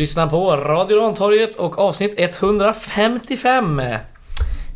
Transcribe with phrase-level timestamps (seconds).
[0.00, 3.82] Du lyssnar på Radio Rantorget och avsnitt 155.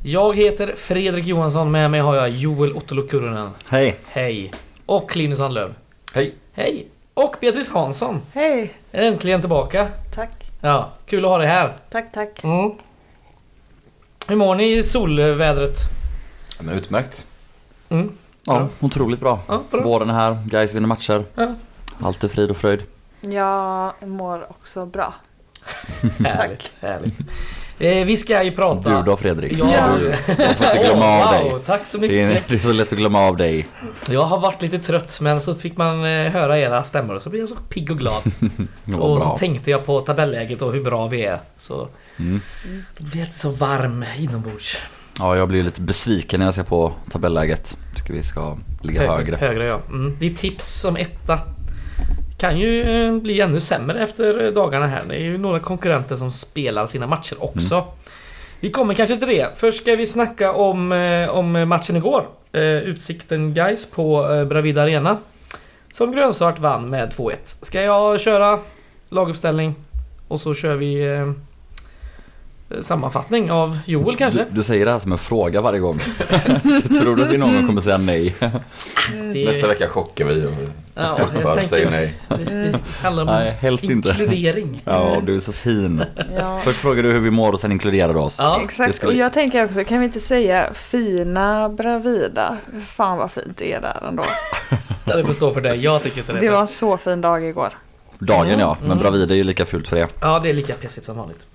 [0.03, 3.51] Jag heter Fredrik Johansson, med mig har jag Joel Ottolo Kurunen.
[3.69, 3.97] Hej!
[4.07, 4.53] Hej!
[4.87, 5.75] Och Linus Sandlöv.
[6.13, 6.35] Hej!
[6.53, 6.87] Hej!
[7.15, 8.21] Och Beatrice Hansson.
[8.33, 8.73] Hej!
[8.93, 9.89] Är äntligen tillbaka.
[10.15, 11.77] Tack, Ja, kul att ha dig här.
[11.91, 12.45] tack, tack.
[12.45, 12.71] Mm.
[14.29, 15.77] Hur mår ni i solvädret?
[16.67, 17.27] Ja, utmärkt.
[17.89, 18.13] Mm.
[18.45, 19.41] Ja, otroligt bra.
[19.49, 19.83] Ja, bra.
[19.83, 21.25] Våren är här, guys vinner matcher.
[21.35, 21.55] Ja.
[22.01, 22.83] Allt är frid och fröjd.
[23.33, 25.15] Jag mår också bra.
[26.25, 27.19] Härligt, härligt.
[27.79, 28.97] Eh, vi ska ju prata...
[28.99, 29.53] Du då Fredrik?
[29.59, 29.67] Ja.
[29.99, 30.19] Du, jag
[30.57, 31.61] får inte glömma av wow, dig.
[31.67, 32.37] Tack så Det mycket.
[32.37, 33.67] är, det är så lätt att glömma av dig.
[34.11, 37.31] Jag har varit lite trött men så fick man eh, höra era stämmor och så
[37.31, 38.23] blev jag så pigg och glad.
[38.85, 39.37] Det och så bra.
[39.39, 41.39] tänkte jag på tabelläget och hur bra vi är.
[41.59, 42.41] Så Mm.
[42.99, 44.77] då blir jag lite så varm inombords.
[45.19, 47.77] Ja, jag blir lite besviken när jag ser på tabelläget.
[47.97, 49.37] Tycker vi ska ligga högre.
[49.37, 49.81] Högre ja.
[49.89, 50.19] Mm.
[50.19, 51.39] Ditt tips som etta
[52.39, 55.05] kan ju eh, bli ännu sämre efter dagarna här.
[55.09, 57.75] Det är ju några konkurrenter som spelar sina matcher också.
[57.75, 57.87] Mm.
[58.61, 59.49] Vi kommer kanske till det.
[59.55, 62.29] Först ska vi snacka om, eh, om matchen igår.
[62.53, 65.19] Eh, Utsikten guys på Bravida Arena.
[65.93, 67.57] Som grönsvart vann med 2-1.
[67.63, 68.59] Ska jag köra
[69.09, 69.75] laguppställning
[70.29, 71.05] och så kör vi
[72.83, 74.39] sammanfattning av Joel kanske?
[74.39, 75.99] Du, du säger det här som en fråga varje gång.
[77.01, 78.35] Tror du att vi någon gång kommer säga nej?
[79.33, 80.51] Det- Nästa vecka chockar vi och
[80.97, 82.15] Ja, jag bara säger nej.
[82.29, 84.09] Det, handlar om Nej, helst inte.
[84.09, 84.83] inkludering.
[84.85, 86.05] Ja, du är så fin.
[86.39, 88.37] Ja, Först frågar du hur vi mår och sen inkluderar du oss.
[88.39, 88.95] Ja, exakt.
[88.95, 92.57] ska Och jag tänker också, kan vi inte säga fina Bravida?
[92.87, 94.25] Fan vad fint det är där ändå.
[95.05, 95.85] det får stå för dig.
[95.85, 96.41] Jag tycker inte det.
[96.41, 97.73] Det var en så fin dag igår.
[98.19, 98.99] Dagen ja, men Mm.
[99.03, 100.07] Bravid är ju lika fult för det.
[100.21, 101.47] Ja, det är lika pissigt som vanligt.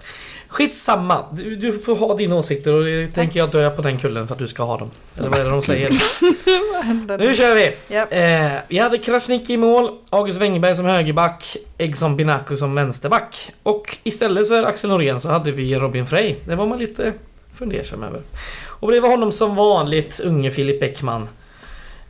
[0.50, 1.26] Skitsamma.
[1.32, 4.36] Du, du får ha dina åsikter och det tänker jag dö på den kullen för
[4.36, 4.92] att du ska ha dem.
[5.18, 5.90] Eller vad är det de säger?
[7.08, 7.76] Vad nu kör vi!
[7.88, 8.06] Ja.
[8.06, 13.52] Eh, vi hade Krasniqi i mål, August Wengberg som högerback, Egson Binaku som vänsterback.
[13.64, 16.36] Och istället för Axel Norén så hade vi Robin Frey.
[16.46, 17.14] Det var man lite
[17.54, 18.22] fundersam över.
[18.66, 21.28] Och bredvid honom som vanligt unge Filip Bäckman.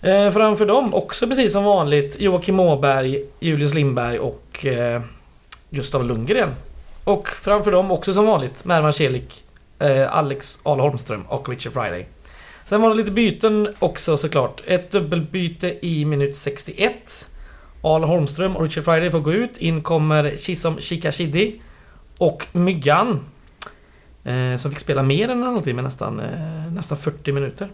[0.01, 5.01] Eh, framför dem också precis som vanligt Joakim Åberg, Julius Lindberg och eh,
[5.69, 6.50] Gustav Lundgren.
[7.04, 9.44] Och framför dem också som vanligt Mervan Celik,
[9.80, 12.08] eh, Alex Ahl Holmström och Richard Friday.
[12.66, 14.62] Sen var det lite byten också såklart.
[14.66, 17.28] Ett dubbelbyte i minut 61.
[17.82, 19.58] Ahl Holmström och Richard Friday får gå ut.
[19.58, 21.62] In kommer Chisom Chikashidi
[22.18, 23.20] och Myggan.
[24.24, 27.70] Eh, som fick spela mer än en halvtimme, nästan, eh, nästan 40 minuter.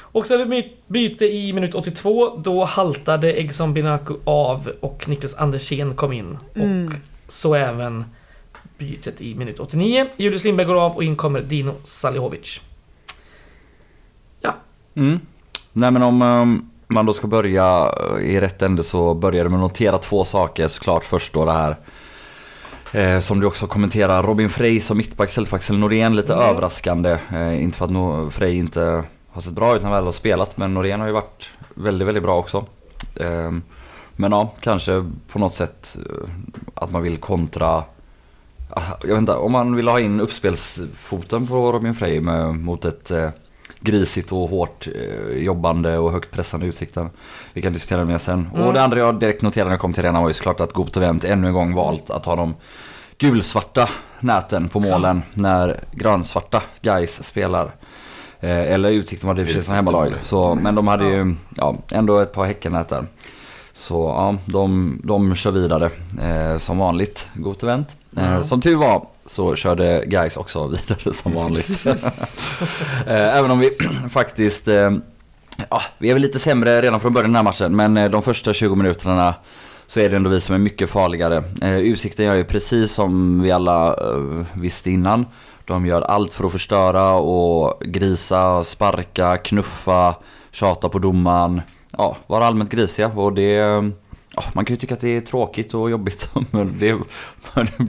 [0.00, 2.36] Och by- byte i minut 82.
[2.44, 6.38] Då haltade Egson Binaku av och Niklas Andersén kom in.
[6.50, 6.94] Och Mm.
[7.28, 8.04] så även
[8.82, 10.06] bytet i minut 89.
[10.16, 12.60] Julius Lindberg går av och in kommer Dino Salihovic.
[14.94, 15.20] Mm.
[15.72, 19.54] Nej men om um, man då ska börja uh, i rätt ände så börjar med
[19.54, 21.04] att notera två saker såklart.
[21.04, 21.76] Först då det här
[22.92, 26.16] eh, som du också kommenterar, Robin Frey som mittback istället för Axel Norén.
[26.16, 26.44] Lite Mm.
[26.44, 27.18] överraskande.
[27.32, 30.56] Eh, inte för att no Frey inte har sett bra ut när väl har spelat
[30.56, 32.64] men Norén har ju varit väldigt, väldigt bra också.
[33.16, 33.52] Eh,
[34.16, 36.28] men ja, kanske på något sätt eh,
[36.74, 37.84] att man vill kontra
[39.00, 43.10] jag vet inte, om man vill ha in uppspelsfoten på Robin Frey med, mot ett
[43.10, 43.28] eh,
[43.80, 47.10] grisigt och hårt eh, jobbande och högt pressande utsikten.
[47.52, 48.50] Vi kan diskutera det mer sen.
[48.54, 48.66] Mm.
[48.66, 50.72] Och det andra jag direkt noterade när jag kom till arenan var ju såklart att
[50.72, 52.54] Goop Wendt ännu en gång valt att ha de
[53.18, 53.88] gulsvarta
[54.20, 57.74] näten på målen när grönsvarta guys spelar.
[58.40, 60.14] Eh, eller Utsikten var det i och för sig som hemmalag.
[60.22, 63.06] Så, men de hade ju ja, ändå ett par Häckennät där.
[63.72, 65.90] Så ja, de, de kör vidare
[66.20, 67.28] eh, som vanligt.
[67.34, 67.96] Gott event.
[68.16, 68.44] Mm.
[68.44, 71.86] Som tur var så körde guys också vidare som vanligt.
[73.06, 73.70] eh, även om vi
[74.10, 74.90] faktiskt, eh,
[75.70, 77.76] ja, vi är väl lite sämre redan från början den här matchen.
[77.76, 79.34] Men de första 20 minuterna
[79.86, 81.42] så är det ändå vi som är mycket farligare.
[81.80, 83.96] Utsikten gör ju precis som vi alla
[84.52, 85.26] visste innan.
[85.64, 90.14] De gör allt för att förstöra och grisa, sparka, knuffa,
[90.50, 91.62] tjata på domaren.
[91.98, 93.92] Ja, vara allmänt grisiga och det...
[94.52, 96.98] Man kan ju tycka att det är tråkigt och jobbigt men det...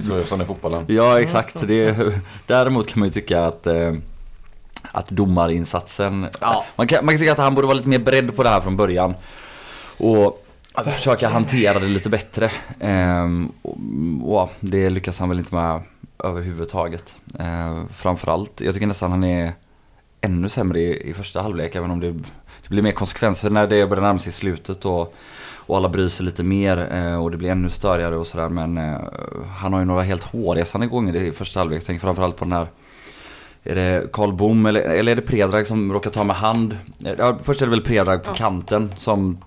[0.03, 0.85] Så är det i fotbollen.
[0.87, 1.67] Ja exakt.
[1.67, 2.13] Det,
[2.47, 3.93] däremot kan man ju tycka att, eh,
[4.91, 6.27] att domarinsatsen...
[6.41, 6.65] Ja.
[6.75, 8.61] Man, kan, man kan tycka att han borde vara lite mer beredd på det här
[8.61, 9.13] från början.
[9.97, 10.45] Och
[10.85, 12.51] försöka hantera det lite bättre.
[12.79, 15.81] Ehm, och, och det lyckas han väl inte med
[16.23, 17.15] överhuvudtaget.
[17.39, 19.53] Ehm, framförallt, jag tycker nästan han är
[20.21, 23.87] ännu sämre i, i första halvlek även om det, det blir mer konsekvenser när det
[23.87, 25.15] börjar närma sig slutet och,
[25.65, 28.77] och alla bryr sig lite mer eh, och det blir ännu störigare och sådär men
[28.77, 28.99] eh,
[29.57, 31.83] han har ju några helt hårresande gånger i första halvlek.
[31.83, 32.67] Tänker framförallt på den här
[33.63, 36.77] är det Karl Bom eller, eller är det Predrag som råkar ta med hand?
[37.17, 38.33] Ja, först är det väl Predrag på Ja.
[38.33, 39.37] kanten som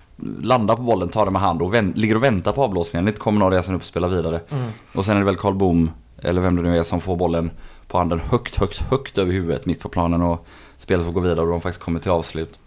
[0.42, 3.08] landar på bollen, tar den med hand och vän- ligger och väntar på avblåsningen.
[3.08, 4.40] Inte kommer någon resan upp och spelar vidare.
[4.50, 4.68] Mm.
[4.94, 5.90] Och sen är det väl Karl Boom,
[6.22, 7.50] eller vem det nu är, som får bollen
[7.88, 10.46] på handen högt, högt, högt över huvudet mitt på planen och
[10.78, 12.58] spelet får gå vidare och de faktiskt kommer till avslut.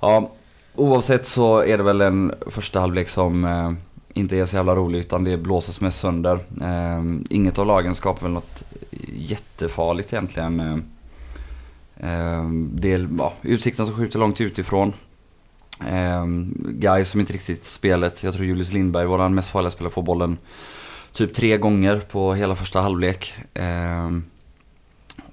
[0.00, 0.30] Ja,
[0.74, 3.72] oavsett så är det väl en första halvlek som eh,
[4.14, 6.38] inte är så jävla rolig utan det blåses mest sönder.
[6.60, 8.62] Eh, inget av lagen skapar väl något
[9.12, 10.60] jättefarligt egentligen.
[10.60, 10.76] Eh,
[12.10, 14.92] eh, det är ja, utsikten som skjuter långt utifrån.
[15.86, 16.26] Eh,
[16.68, 18.22] Guy som inte riktigt spelet.
[18.22, 20.38] Jag tror Julius Lindberg, vår mest farliga spelare, får bollen
[21.12, 23.34] typ tre gånger på hela första halvlek.
[23.54, 24.10] Eh,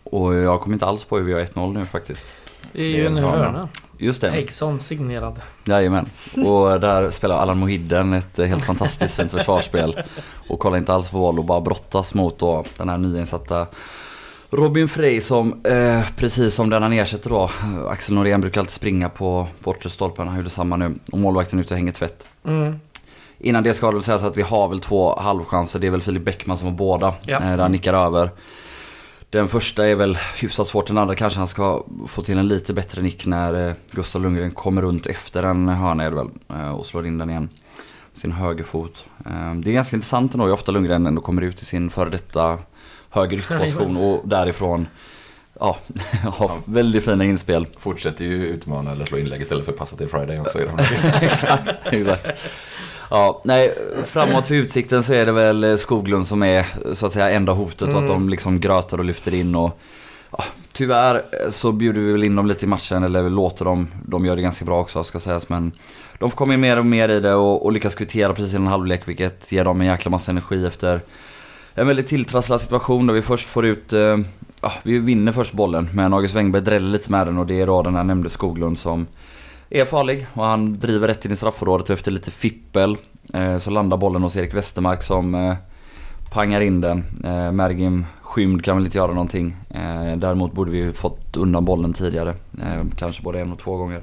[0.04, 2.36] och jag kommer inte alls på hur vi har 1-0 nu faktiskt.
[2.72, 3.70] Det är ju en hörna.
[3.98, 4.28] Just det.
[4.28, 5.42] Eriksson signerad.
[5.66, 6.10] Jajamän.
[6.34, 10.04] Och där spelar Allan Mohidden ett helt fantastiskt fint försvarsspel.
[10.48, 13.68] Och kollar inte alls på boll och bara brottas mot då den här nyinsatta
[14.50, 17.50] Robin Frey som, eh, precis som den han ersätter då,
[17.90, 20.96] Axel Norén brukar alltid springa på bortre stolpen, han gjorde samma nu.
[21.12, 22.28] Och målvakten ute och hänger tvätt.
[22.46, 22.80] Mm.
[23.40, 26.02] Innan det ska det väl sägas att vi har väl två halvchanser, det är väl
[26.02, 27.14] Filip Bäckman som har båda.
[27.26, 27.36] Ja.
[27.38, 28.32] Eh, där han nickar över.
[29.30, 32.74] Den första är väl hyfsat svårt, den andra kanske han ska få till en lite
[32.74, 36.30] bättre nick när eh, Gustav Lundgren kommer runt efter en hörna är det väl.
[36.50, 37.50] eh, Och slår in den igen.
[38.14, 39.06] Sin högerfot.
[39.26, 42.10] Eh, Det är ganska intressant ändå hur ofta Lundgren ändå kommer ut i sin före
[42.10, 42.60] detta
[43.10, 44.88] höger ytterposition och därifrån
[45.60, 45.78] Ja,
[46.24, 47.68] har väldigt fina inspel.
[47.78, 50.60] Fortsätter ju utmana eller slå inlägg istället för passa till Friday också.
[50.60, 50.66] i
[51.22, 52.28] exakt, exakt.
[53.10, 57.30] Ja, nej, framåt för utsikten så är det väl Skoglund som är så att säga
[57.30, 58.08] enda hotet och att Mm.
[58.08, 59.80] de liksom grötar och lyfter in och
[60.32, 60.44] ja,
[60.74, 64.36] Tyvärr så bjuder vi väl in dem lite i matchen eller låter dem, de gör
[64.36, 65.72] det ganska bra också ska sägas men
[66.20, 68.68] De får komma in mer och mer i det och, och lyckas kvittera precis innan
[68.68, 71.02] halvlek vilket ger dem en jäkla massa energi efter
[71.74, 74.18] en väldigt tilltrasslad situation där vi först får ut eh,
[74.62, 77.68] Ja, vi vinner först bollen men August Wengberg dräller lite med den och det är
[77.68, 79.08] då den här nämnde Skoglund som
[79.70, 82.98] är farlig och han driver rätt in i straffområdet och efter lite fippel
[83.34, 85.56] eh, så landar bollen hos Erik Westermark som eh,
[86.32, 87.04] pangar in den.
[87.24, 89.56] Eh, Mergim skymd kan väl inte göra någonting.
[89.70, 92.36] Eh, däremot borde vi ju fått undan bollen tidigare.
[92.62, 94.02] Eh, kanske både en och två gånger.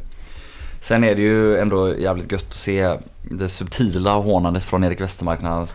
[0.85, 5.43] Sen är det ju ändå jävligt gött att se det subtila hånandet från Erik Westermark
[5.43, 5.67] när han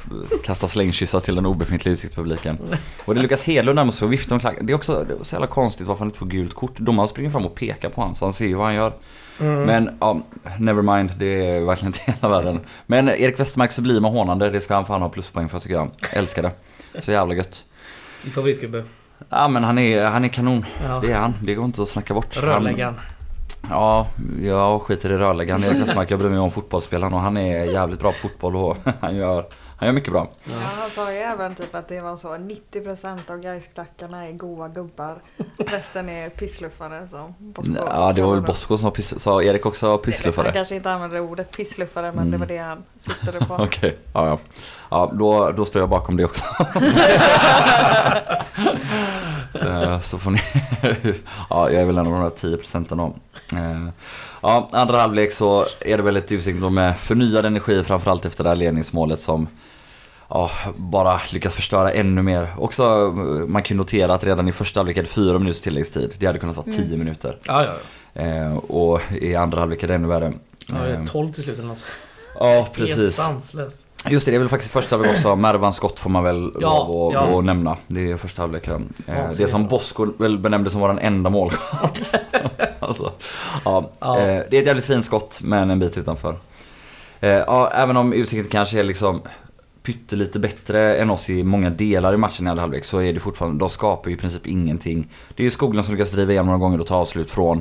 [0.43, 2.57] kastar slängkyssar till den obefintliga utsiktspubliken.
[3.05, 4.65] Och det är Lukas Hedlund där måste få vifta med klacken.
[4.65, 6.79] Det är också det är så jävla konstigt varför han inte får gult kort.
[6.79, 8.93] Domaren springer fram och pekar på honom så han ser ju vad han gör.
[9.39, 9.63] Mm.
[9.63, 10.21] Men ja,
[10.59, 11.11] never mind.
[11.19, 12.59] Det är verkligen inte hela världen.
[12.85, 15.89] Men Erik Westermark sublima hånande, det ska han fan ha pluspoäng för tycker jag.
[16.11, 16.51] Älskar det.
[17.01, 17.65] Så jävla gött.
[18.23, 18.83] Din favoritgubbe.
[19.29, 20.65] Ja men han är, han är kanon.
[20.87, 20.99] Ja.
[21.05, 21.33] Det är han.
[21.43, 22.37] Det går inte att snacka bort.
[22.37, 22.95] Rörläggaren.
[23.69, 24.07] Ja,
[24.41, 25.63] jag skiter i rörläggaren.
[25.63, 28.77] Erik Westermark, jag bryr mig om fotbollsspelaren och han är jävligt bra på fotboll och
[29.01, 29.45] han gör,
[29.77, 30.27] han gör mycket bra.
[30.43, 34.67] Ja, han sa ju även typ att det var så 90% av Gaisklackarna är goa
[34.67, 35.21] gubbar.
[35.57, 38.41] Resten är pissluffare som Bosko Ja det var väl.
[38.43, 40.51] Bosko som piss, sa Erik också Han pissluffare?
[40.51, 42.31] kanske inte använde ordet pissluffare men Mm.
[42.31, 43.53] det var det han syftade på.
[43.59, 44.37] Okej, ja ja.
[44.89, 46.43] Ja då, då står jag bakom det också.
[49.53, 50.39] Eh, Så får ni...
[51.49, 52.99] ja, jag är väl en av de där 10 procenten.
[52.99, 53.09] Eh,
[54.41, 58.49] Ja, andra halvlek så är det väl ett utsikt med förnyad energi framförallt efter det
[58.49, 59.47] här ledningsmålet som
[60.29, 62.53] Ja, bara lyckas förstöra ännu mer.
[62.57, 66.13] Också, eh, man kan notera att redan i första halvlek det fyra minuters tilläggstid.
[66.19, 67.37] Det hade kunnat vara 10 minuter.
[67.47, 67.71] Ja, ja,
[68.13, 68.21] ja.
[68.21, 70.33] Eh, och i andra halvlek är det ännu värre.
[70.73, 71.83] ja det är 12 till slut eller något.
[72.39, 73.15] Ja, Helt precis.
[73.15, 73.87] sanslöst.
[74.07, 75.35] Just det, det är väl faktiskt första halvlek också.
[75.35, 77.41] Mervans skott får man väl Ja, lov att, ja.
[77.41, 77.77] nämna.
[77.87, 78.67] Det är första halvlek.
[78.67, 78.77] Eh,
[79.37, 79.67] det som.
[79.67, 82.15] Bosko väl benämnde som vår enda målchans.
[82.79, 83.11] alltså,
[83.65, 84.19] ja, Ja.
[84.19, 86.35] Eh, det är ett jävligt fint skott, men en bit utanför.
[87.19, 89.21] Eh, ja, även om utsikten kanske är liksom
[89.83, 93.19] pyttelite bättre än oss i många delar i matchen i andra halvlek så är det
[93.19, 95.07] fortfarande, de skapar ju i princip ingenting.
[95.35, 97.57] Det är ju Skoglund som lyckas driva igenom några gånger och ta avslut från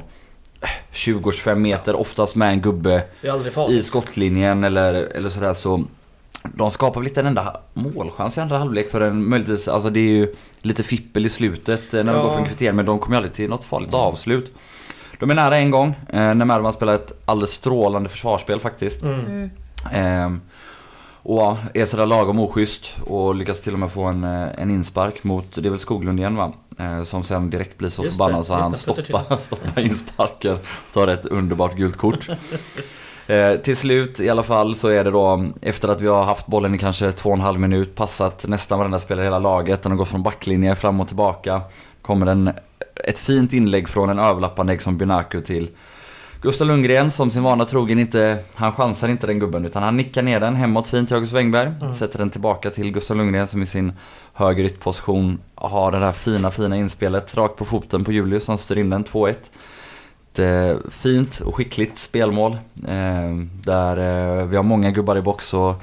[0.60, 3.02] eh, 20-25 meter, oftast med en gubbe
[3.70, 5.84] i skottlinjen eller, eller sådär så
[6.54, 10.00] de skapar väl inte en enda målchans i andra halvlek för en möjligtvis, alltså det
[10.00, 12.22] är ju lite fippel i slutet eh, när de Ja.
[12.24, 14.52] går för en kvittering men de kommer ju aldrig till något farligt avslut.
[15.20, 19.02] De är nära en gång eh, när Mervan spelar ett alldeles strålande försvarsspel faktiskt.
[19.02, 19.20] Mm.
[19.26, 19.50] Mm.
[19.92, 20.40] Ehm,
[21.22, 25.24] och är sådär lagom oschysst och lyckas till och med få en, eh, en inspark
[25.24, 26.52] mot, det är väl Skoglund igen va?
[26.78, 30.58] Eh, som sen direkt blir så Just förbannad det, så han stoppar, stoppar insparken.
[30.92, 32.28] Tar ett underbart gult kort.
[33.28, 36.46] Eh, till slut i alla fall så är det då efter att vi har haft
[36.46, 39.82] bollen i kanske två och en halv minut, passat nästan varenda spelare i hela laget,
[39.82, 41.62] den har gått från backlinje fram och tillbaka.
[42.02, 42.50] Kommer en,
[43.04, 45.68] ett fint inlägg från en överlappande Exxon Binaku till
[46.42, 50.22] Gustav Lundgren som sin vana trogen inte, han chansar inte den gubben utan han nickar
[50.22, 51.72] ner den hemåt fint till August Wengberg.
[51.80, 51.92] Mm.
[51.92, 53.92] Sätter den tillbaka till Gustav Lundgren som i sin
[54.32, 58.78] höger ytterposition har det där fina, fina inspelet rakt på foten på Julius som styr
[58.78, 59.34] in den 2-1
[60.38, 62.52] ett eh, fint och skickligt spelmål.
[62.88, 65.82] Eh, där eh, vi har många gubbar i box och,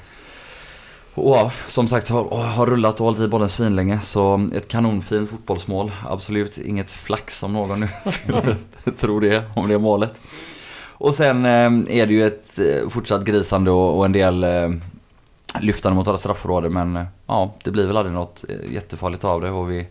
[1.14, 4.00] och som sagt har, har rullat och hållit i bollen svinlänge.
[4.02, 5.92] Så ett kanonfint fotbollsmål.
[6.10, 7.88] Absolut inget flax om någon nu
[8.98, 10.22] Tror det, om det är målet.
[10.98, 14.70] Och sen eh, är det ju ett eh, fortsatt grisande och, och en del eh,
[15.60, 16.74] lyftande mot alla straffområden.
[16.74, 19.52] Men eh, ja, det blir väl aldrig något eh, jättefarligt av det.
[19.52, 19.88] Och vi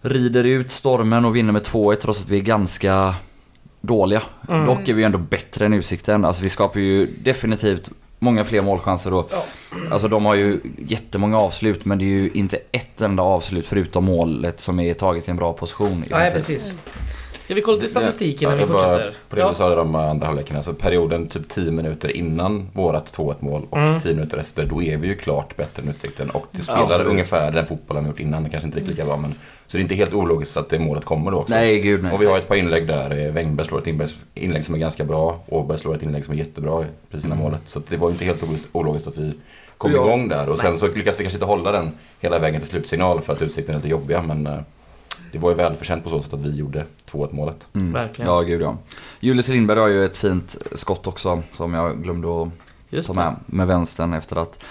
[0.00, 3.14] rider ut stormen och vinner med 2-1 trots att vi är ganska
[3.86, 4.22] dåliga.
[4.48, 4.66] Mm.
[4.66, 6.24] Dock är vi ju ändå bättre än Utsikten.
[6.24, 9.44] Alltså vi skapar ju definitivt många fler målchanser och Ja.
[9.90, 14.04] Alltså de har ju jättemånga avslut men det är ju inte ett enda avslut förutom
[14.04, 16.04] målet som är taget i en bra position.
[16.10, 16.74] Nej, precis.
[17.46, 19.14] Ska vi kolla lite statistik innan vi fortsätter?
[19.28, 23.16] På det du sa där om andra halvleken, alltså perioden typ 10 minuter innan vårat
[23.16, 24.00] 2-1 mål och Mm.
[24.00, 26.30] 10 minuter efter, då är vi ju klart bättre än Utsikten.
[26.30, 27.06] Och det spelar Absolut.
[27.06, 29.34] ungefär den fotbollen vi gjort innan, det kanske inte riktigt lika bra men
[29.66, 31.54] Så det är inte helt ologiskt att det målet kommer då också.
[31.54, 32.12] Nej, gud nej.
[32.12, 33.10] Och vi har ett par inlägg där.
[33.26, 35.40] Eh, Wängberg slår ett inlägg, som är ganska bra.
[35.48, 37.60] Åberg slår ett inlägg som är jättebra precis innan målet.
[37.64, 39.32] Så det var ju inte helt ologiskt- ologiskt att vi
[39.78, 39.96] kom Ja.
[40.06, 40.48] igång där.
[40.48, 43.42] Och sen så lyckas vi kanske inte hålla den hela vägen till slutsignal för att
[43.42, 44.22] utsikten är lite jobbiga.
[44.22, 44.58] Men eh,
[45.36, 47.68] det var ju välförtjänt på så sätt att vi gjorde 2-1 målet.
[47.74, 47.92] Mm.
[47.92, 48.30] Verkligen.
[48.30, 48.78] Ja, gud ja.
[49.20, 52.48] Julius Lindberg har ju ett fint skott också som jag glömde att
[52.90, 53.20] Just ta det.
[53.20, 53.34] med.
[53.46, 54.64] Med vänstern efter att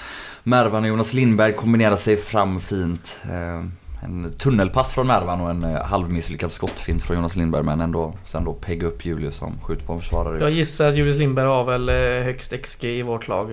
[0.44, 3.18] Mervan och Jonas Lindberg kombinerar sig fram fint.
[3.24, 3.66] Eh,
[4.04, 8.44] en tunnelpass från Mervan och en eh, halvmisslyckad skottfint från Jonas Lindberg men ändå sen
[8.44, 10.40] då pegga upp Julius som skjuter på en försvarare.
[10.40, 13.52] Jag gissar att Julius Lindberg har väl eh, högst XG i vårt lag.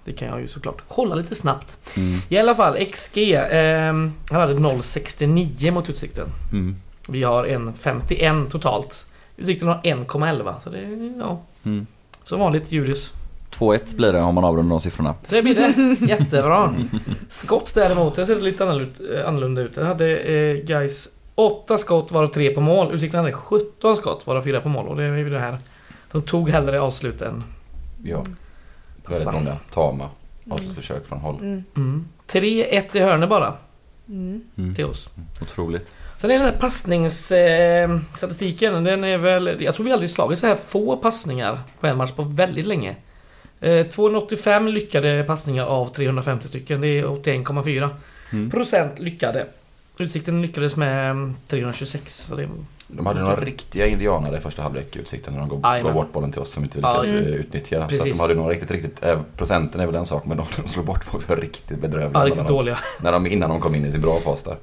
[0.00, 1.78] Eh, Det kan jag ju såklart kolla lite snabbt.
[1.96, 2.20] Mm.
[2.28, 3.18] I alla fall XG.
[3.50, 6.26] ehm, han hade 0,69 mot Utsikten.
[6.52, 6.76] Mm.
[7.08, 9.06] Vi har 1,51 totalt.
[9.36, 10.58] Utsikten har 1,11.
[10.60, 11.86] Så det är, ja, Mm.
[12.24, 13.12] som vanligt Julius.
[13.58, 15.14] 2-1 blir det om man avrundar de siffrorna.
[15.24, 16.06] Så blir det.
[16.06, 16.74] Jättebra.
[17.28, 19.24] Skott däremot, det ser lite annorlunda ut.
[19.26, 19.76] annorlunda ut.
[19.76, 22.94] Jag hade eh, guys 8 skott varav 3 på mål.
[22.94, 24.88] Utsikten hade 17 skott varav 4 på mål.
[24.88, 25.58] Och det är ju det här.
[26.12, 27.44] De tog hellre avslut än
[28.04, 28.24] Ja,
[29.06, 29.32] väldigt passar.
[29.32, 30.10] många tama
[30.50, 31.38] avslutsförsök från håll.
[31.40, 31.64] Mm.
[31.76, 32.08] Mm.
[32.26, 33.54] 3-1 i hörnet bara
[34.08, 34.42] Mm.
[34.58, 34.74] Mm.
[34.74, 35.08] till oss.
[35.42, 35.92] Otroligt.
[36.18, 39.56] Sen är den här passningsstatistiken, eh, den är väl...
[39.60, 42.96] Jag tror vi aldrig slagit så här få passningar på en match på väldigt länge.
[43.60, 46.80] Eh, 285 lyckade passningar av 350 stycken.
[46.80, 47.90] Det är 81,4
[48.32, 48.50] Mm.
[48.50, 49.46] procent lyckade.
[49.98, 52.26] Utsikten lyckades med mm, 326.
[52.28, 52.48] Så det,
[52.92, 56.32] De hade några riktiga indianare i första halvlek Utsikten när de gav, gav bort bollen
[56.32, 57.32] till oss som inte vi Ja, lyckades mm.
[57.32, 57.76] eh, utnyttja.
[57.76, 58.14] Så att Precis.
[58.14, 60.84] de hade några riktigt, riktigt, eh, procenten är väl en sak men de de slog
[60.86, 62.10] bort var också riktigt bedrövliga.
[62.20, 62.78] ja, riktigt när de- dåliga.
[63.02, 64.56] När de, innan de kom in i sin bra fas där.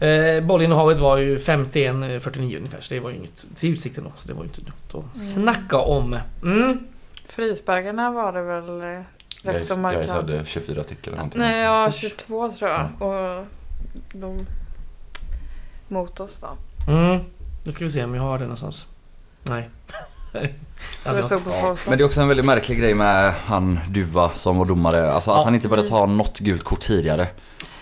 [0.00, 2.80] Eh, bollinnehavet var ju 51-49 ungefär.
[2.80, 4.12] Så det var ju inget till Utsikten då.
[4.16, 4.60] Så det var ju inte
[4.90, 6.16] något att snacka om.
[6.42, 6.78] Mm.
[7.26, 9.02] Frisparkarna var det väl eh,
[9.52, 10.10] rätt så Gais markant.
[10.10, 11.40] hade 24 stycken eller någonting.
[11.40, 11.92] Nej, ja, Oj.
[11.92, 12.88] 22 tror jag.
[13.02, 13.46] Och
[14.12, 14.46] de
[15.88, 16.48] mot oss då.
[16.88, 17.20] Mm.
[17.64, 18.86] Nu ska vi se om jag har det någonstans.
[19.42, 19.70] Nej.
[21.04, 21.90] Så det stod på Folksam.
[21.90, 25.12] Men det är också en väldigt märklig grej med han Duva som var domare.
[25.12, 25.44] Alltså att Ja.
[25.44, 27.28] han inte började ta något gult kort tidigare.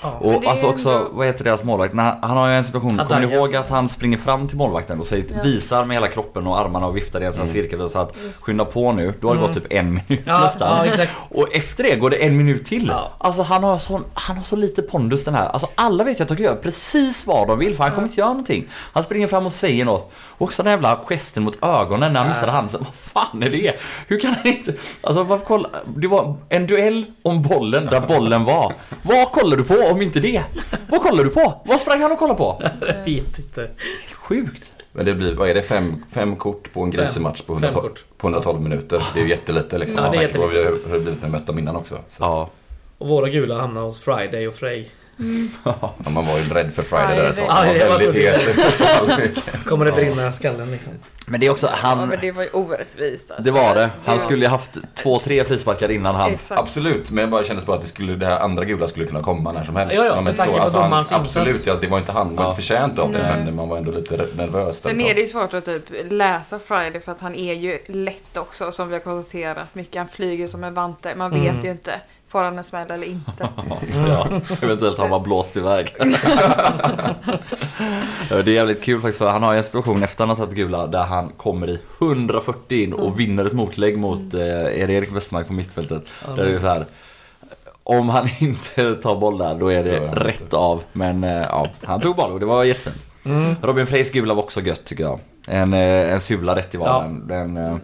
[0.02, 0.09] Ja.
[0.21, 1.95] Och alltså också, ändå- vad heter deras målvakt?
[1.95, 3.07] När han, han har ju en situation, Adaya.
[3.09, 5.42] kommer ni ihåg att han springer fram till målvakten och säger, Ja.
[5.42, 7.62] visar med hela kroppen och armarna och viftar i en sån här Mm.
[7.62, 8.42] cirkel och så att Just.
[8.45, 9.14] skynda på nu.
[9.21, 9.52] Då har det Mm.
[9.54, 10.76] gått typ en minut Ja, nästan.
[10.78, 11.12] ja, exakt.
[11.30, 12.87] Och efter det går det en minut till.
[12.88, 13.12] Ja.
[13.19, 15.49] Alltså han har, sån, han har så lite pondus den här.
[15.49, 18.09] Alltså alla vet ju att de kan göra precis vad de vill för han kommer
[18.09, 18.64] inte göra någonting.
[18.92, 20.12] Han springer fram och säger något.
[20.26, 22.80] Och också den jävla gesten mot ögonen när han missade handen.
[22.85, 23.73] Vad fan är det?
[24.09, 24.75] Hur kan han inte...
[25.02, 25.69] Alltså varför kolla?
[25.97, 28.73] Det var en duell om bollen där bollen var.
[29.02, 30.42] Vad kollar du på om inte det?
[30.88, 31.61] Vad kollar du på?
[31.64, 32.62] Vad sprang han och kollade på?
[32.80, 33.61] Jag vet inte.
[33.61, 34.73] Helt sjukt.
[34.92, 37.82] Men det blir, vad är det, fem, fem kort på en grisematch på, Fem 112,
[37.88, 38.04] kort.
[38.18, 39.02] på 112 minuter.
[39.14, 40.04] Det är ju jättelite liksom.
[40.04, 40.70] Ja, det är på jättelite.
[40.70, 41.94] har- hur det blivit när vi mött dem innan också.
[42.09, 42.50] Så Ja.
[42.99, 44.87] Och våra gula hamnar hos Friday och Frey.
[45.64, 47.46] ja, man var ju rädd för Friday där ett tag.
[47.48, 49.64] Ja, Han det var väldigt het i.
[49.68, 50.92] Kommer det brinna skallen liksom.
[51.26, 52.08] Men det är också Ja, han...
[52.08, 53.30] men det var ju orättvist.
[53.30, 53.42] Alltså.
[53.42, 53.90] Det var det.
[54.04, 56.30] Han var- skulle ju haft två, tre frisparkar innan han...
[56.32, 56.60] Exakt.
[56.60, 59.22] Absolut, men jag bara kändes bara att det, skulle, det här andra gula skulle kunna
[59.22, 59.94] komma när som helst.
[59.96, 62.48] Ja, ja, men med så, alltså, han, Absolut, ja, det var inte han var Ja.
[62.50, 64.78] inte förtjänt av det, men man var ändå lite nervös.
[64.80, 68.36] Sen är det ju svårt att typ läsa Friday för att han är ju lätt
[68.36, 69.74] också som vi har konstaterat.
[69.74, 71.14] Mycket han flyger som en vante.
[71.14, 71.64] Man vet Mm.
[71.64, 71.92] ju inte.
[72.30, 73.49] Får han en smäll eller inte?
[74.06, 74.26] Ja,
[74.62, 75.94] eventuellt har han bara blåst iväg.
[78.30, 80.37] Ja, det är jävligt kul faktiskt för han har ju en situation efter han har
[80.37, 84.87] tagit gula där han kommer i 140 in och vinner ett motlägg mot eh, är
[84.87, 86.02] det Erik Westermark på mittfältet.
[86.37, 86.84] Där det är så här.
[87.82, 90.56] Om han inte tar boll där då är det han rätt inte.
[90.56, 90.82] av.
[90.92, 92.96] Men eh, ja, han tog boll och det var jättefint.
[93.25, 93.54] Mm.
[93.62, 95.18] Robin Freys gula var också gött tycker jag.
[95.46, 97.26] En, eh, en sula rätt i valen.
[97.26, 97.76] Den, eh,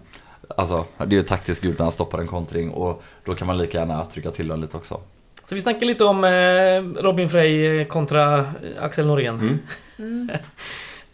[0.49, 3.59] alltså, det är ju taktiskt gult när han stoppar en kontring och då kan man
[3.59, 5.00] lika gärna trycka till den lite också.
[5.45, 8.45] Så vi snackar lite om eh, Robin Frey kontra eh,
[8.81, 9.35] Axel Norén.
[9.41, 9.59] Mm.
[9.99, 10.31] Mm.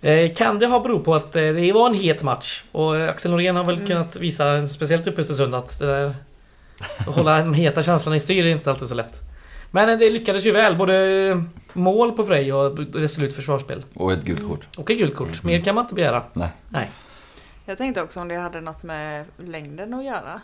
[0.05, 2.65] Eh, kan det ha berott på att eh, det var en het match?
[2.73, 6.15] Och eh, Axel Norén har väl kunnat visa, speciellt uppe i Östersund, att det där...
[6.99, 9.21] Att hålla de heta känslorna i styr är inte alltid så lätt.
[9.71, 10.77] Men eh, det lyckades ju väl.
[10.77, 13.83] Både mål på Frej och resolut försvarsspel.
[13.95, 14.69] Och ett gult kort.
[14.79, 15.43] Och ett gult kort.
[15.43, 16.23] Mer kan man inte begära.
[16.33, 16.49] Nej.
[16.69, 16.91] Nej.
[17.64, 20.40] Jag tänkte också om det hade något med längden att göra.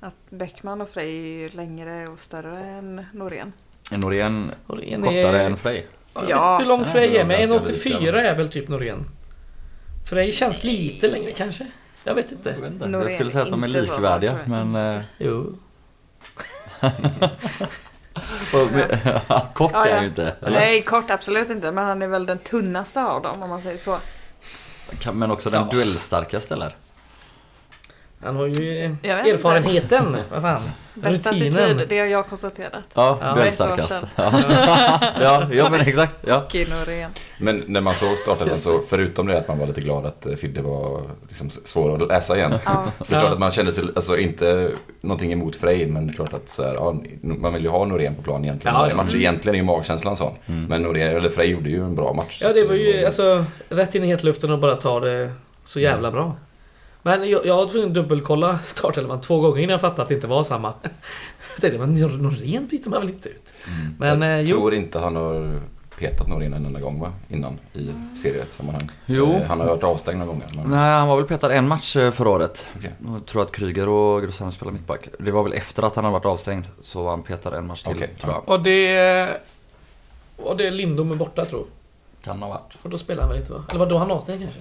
[0.00, 3.52] Att Bäckman och Frej är längre och större än Norén.
[3.90, 5.86] Norén Och det är- kortare än Frej.
[6.14, 6.52] Jag vet Ja.
[6.52, 8.20] inte hur lång det är, men ganska 1,84 lika.
[8.30, 9.04] är väl typ Norén.
[10.10, 11.66] Frej känns lite längre kanske.
[12.04, 12.50] Jag vet inte.
[12.50, 12.88] Jag, vet inte.
[12.88, 14.74] Norén jag skulle säga att de är likvärdiga men...
[14.76, 15.58] eh, Jo.
[19.54, 20.36] Kort är han ju inte.
[20.40, 20.58] Eller?
[20.60, 21.72] Nej, kort absolut inte.
[21.72, 23.98] Men han är väl den tunnaste av dem om man säger så.
[25.12, 26.74] Men också den duellstarkaste eller?
[28.24, 29.08] Han har ju inte.
[29.08, 30.16] erfarenheten.
[30.30, 30.62] Vad fan.
[30.94, 32.82] Bästa attityd, det har jag konstaterat.
[32.94, 33.34] Ja, Ja.
[33.34, 33.90] duellstarkast.
[33.92, 34.32] Ett år Ja.
[35.20, 36.16] ja, ja men exakt.
[36.26, 36.46] Ja.
[37.38, 40.34] Men när man såg starten så, förutom det att man var lite glad att eh,
[40.34, 42.54] Fidde var liksom svår att läsa igen.
[42.64, 42.84] Ja.
[43.00, 46.12] Så det är klart att man kände sig, alltså inte någonting emot Frej, men det
[46.12, 48.76] är klart att så här, ja, man vill ju ha Norén på plan egentligen.
[48.76, 48.94] Ja.
[48.94, 50.32] match, egentligen är ju magkänslan sån.
[50.46, 52.38] Men Norén, eller Frej gjorde ju en bra match.
[52.42, 55.32] Ja Så det var ju alltså rätt in i hetluften och bara ta det
[55.64, 56.36] så jävla bra.
[57.02, 60.14] Men jag, jag var tvungen att dubbelkolla startelvan två gånger innan jag fattade att det
[60.14, 60.72] inte var samma.
[60.82, 63.54] Jag tänkte, men Norén byter man väl inte ut?
[63.66, 63.94] Mm.
[63.98, 64.56] Men eh, jag jo.
[64.56, 65.60] tror inte han har
[65.98, 67.12] petat Norén en enda gång va?
[67.28, 68.90] Innan i seriesammanhang.
[69.06, 69.32] Jo.
[69.32, 70.46] Eh, Han har varit avstängd några gånger.
[70.54, 70.70] Men...
[70.70, 72.66] Nej, han var väl petad en match eh, förra året.
[72.76, 72.92] Okej.
[73.06, 75.08] Jag tror att Kryger och Grosano spelade mittback.
[75.18, 76.64] Det var väl efter att han hade varit avstängd.
[76.82, 78.48] Så var han petad en match till, Okej, tror jag.
[78.48, 79.40] Och det...
[80.36, 81.68] Och det är Lindom är borta tror jag.
[82.24, 82.74] Kan ha varit.
[82.82, 83.64] För då spelar han väl inte va?
[83.68, 84.60] Eller var då han avstängd kanske?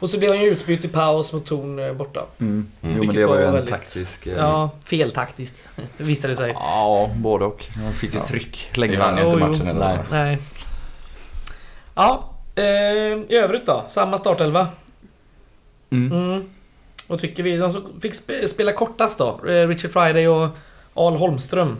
[0.00, 2.24] Och så blev han ju utbytt i paus mot Torn eh, borta.
[2.40, 2.66] Mm.
[2.80, 4.26] Jo, men Vilket det var ju en väldigt- taktisk...
[4.26, 5.64] eh, Ja, feltaktiskt.
[5.96, 6.50] Det visade det sig.
[6.54, 7.64] Ja, både och.
[7.74, 8.26] Han fick ju Ja.
[8.26, 8.98] tryck Vi länge.
[8.98, 9.88] vann ju inte matchen heller.
[9.88, 9.98] Nej.
[10.10, 10.38] Nej.
[11.94, 13.84] Ja, eh, i övrigt då?
[13.88, 14.68] Samma startelva.
[15.90, 16.12] Mm.
[16.12, 16.44] Mm.
[17.06, 17.56] Vad tycker vi?
[17.56, 19.40] De som fick spe- spela kortast då?
[19.48, 20.48] Eh, Richard Friday och
[20.94, 21.76] Al Holmström.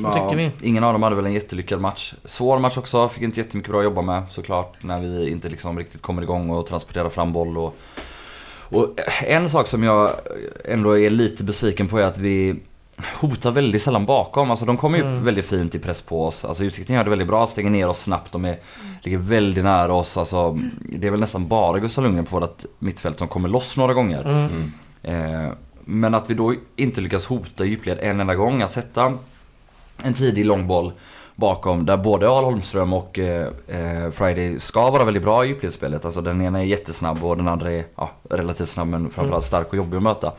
[0.00, 0.50] Vad tycker vi?
[0.68, 2.14] Ingen av dem hade väl en jättelyckad match.
[2.24, 4.82] Svår match också, fick inte jättemycket bra att jobba med såklart.
[4.82, 7.76] När vi inte liksom riktigt kommer igång och transporterar fram boll och...
[8.74, 8.88] Och
[9.22, 10.10] en sak som jag
[10.64, 12.56] ändå är lite besviken på är att vi
[13.20, 14.50] hotar väldigt sällan bakom.
[14.50, 15.24] Alltså de kommer ju upp Mm.
[15.24, 16.44] väldigt fint i press på oss.
[16.44, 18.32] Alltså Utsikten gör det väldigt bra, stänger ner oss snabbt.
[18.32, 18.58] De är,
[19.02, 20.16] ligger väldigt nära oss.
[20.16, 23.94] Alltså, det är väl nästan bara Gustav Lundgren på vårt mittfält som kommer loss några
[23.94, 24.22] gånger.
[24.24, 24.72] Mm.
[25.02, 25.44] Mm.
[25.44, 25.52] Eh,
[25.84, 28.62] men att vi då inte lyckas hota djupled en enda gång.
[28.62, 29.14] Att sätta
[30.04, 30.92] en tidig långboll
[31.34, 36.04] bakom där både Al Holmström och eh, eh, Friday ska vara väldigt bra i djupledsspelet.
[36.04, 39.68] Alltså den ena är jättesnabb och den andra är ja, relativt snabb men framförallt stark
[39.68, 40.32] och jobbig att möta.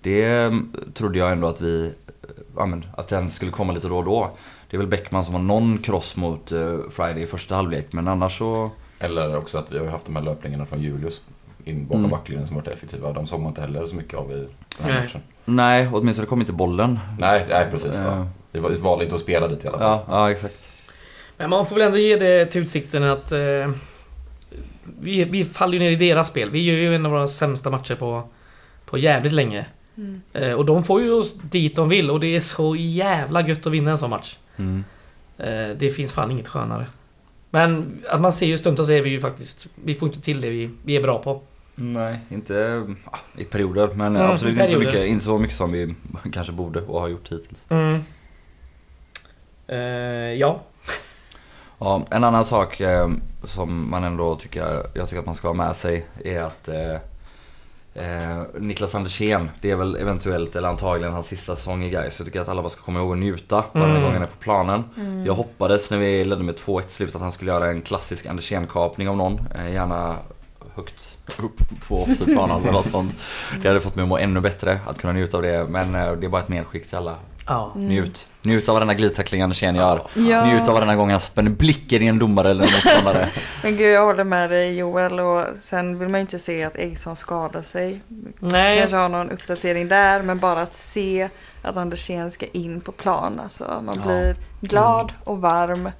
[0.00, 0.52] Det eh,
[0.94, 4.04] trodde jag ändå att vi, eh, ja, men, att den skulle komma lite då och
[4.04, 4.30] då.
[4.70, 8.08] Det är väl Bäckman som har någon cross mot eh, Friday i första halvlek men
[8.08, 8.70] annars så...
[8.98, 11.22] Eller också att vi har ju haft de här löpningarna från Julius
[11.64, 12.10] in bakom Mm.
[12.10, 13.12] backlinjen som varit effektiva.
[13.12, 14.46] De såg man inte heller så mycket av i den
[14.86, 15.02] här Nej.
[15.02, 15.20] matchen.
[15.44, 16.98] Nej, åtminstone kom inte bollen.
[17.18, 17.94] Nej, nej precis.
[17.96, 18.26] Eh, Ja.
[18.52, 20.00] Vi var- valde inte att spela dit i alla fall.
[20.08, 20.58] Ja, ja exakt.
[21.36, 23.32] Men man får väl ändå ge det till Utsikten att...
[23.32, 23.70] Eh,
[25.00, 26.50] vi, vi faller ju ner i deras spel.
[26.50, 28.22] Vi gör ju en av våra sämsta matcher på,
[28.84, 29.66] på jävligt länge.
[29.96, 30.20] Mm.
[30.32, 33.66] Eh, och de får ju oss dit de vill och det är så jävla gött
[33.66, 34.38] att vinna en sån match.
[34.56, 34.84] Mm.
[35.38, 36.86] Eh, det finns fan inget skönare.
[37.50, 39.68] Men att man ser ju stundtals är vi ju faktiskt...
[39.84, 41.42] Vi får inte till det vi, vi är bra på.
[41.74, 44.86] Nej, inte ja, i perioder men Mm, absolut i inte så, perioder.
[44.98, 45.94] mycket, inte så mycket som vi
[46.32, 47.64] kanske borde och har gjort hittills.
[47.68, 48.00] Mm.
[49.70, 49.78] Eh,
[50.34, 50.60] ja.
[51.78, 53.08] Ja, en annan sak eh,
[53.44, 56.94] som man ändå tycker, jag tycker att man ska ha med sig är att eh,
[57.94, 62.18] eh, Niklas Andersén, det är väl eventuellt eller antagligen hans sista säsong i Gais.
[62.18, 64.02] Jag tycker att alla bara ska komma ihåg att njuta varje Mm.
[64.02, 64.84] gång han är på planen.
[64.96, 65.26] Mm.
[65.26, 68.26] Jag hoppades när vi ledde med 2-1 i slutet att han skulle göra en klassisk
[68.26, 69.40] Andersén-kapning av någon.
[69.54, 70.16] Eh, gärna
[70.74, 73.14] högt upp på offside-planen eller något sånt.
[73.62, 75.66] Det hade fått mig att må ännu bättre att kunna njuta av det.
[75.68, 77.16] Men eh, det är bara ett medskick till alla.
[77.50, 77.72] Ja.
[77.74, 77.88] Mm.
[77.88, 78.28] Njut.
[78.42, 80.06] Njut av varenda glidtackling Andersén gör.
[80.14, 80.46] Ja.
[80.46, 83.28] Njut av varenda gång han spänner blicken i en domare eller en motståndare.
[83.62, 85.20] Men gud, jag håller med dig Joel.
[85.20, 88.00] Och sen vill man ju inte se att Eriksson skadar sig.
[88.38, 88.78] Nej.
[88.80, 90.22] Kanske ha någon uppdatering där.
[90.22, 91.28] Men bara att se
[91.62, 93.40] att Andersén ska in på plan.
[93.44, 94.06] Alltså, man Ja.
[94.06, 95.90] blir glad och varm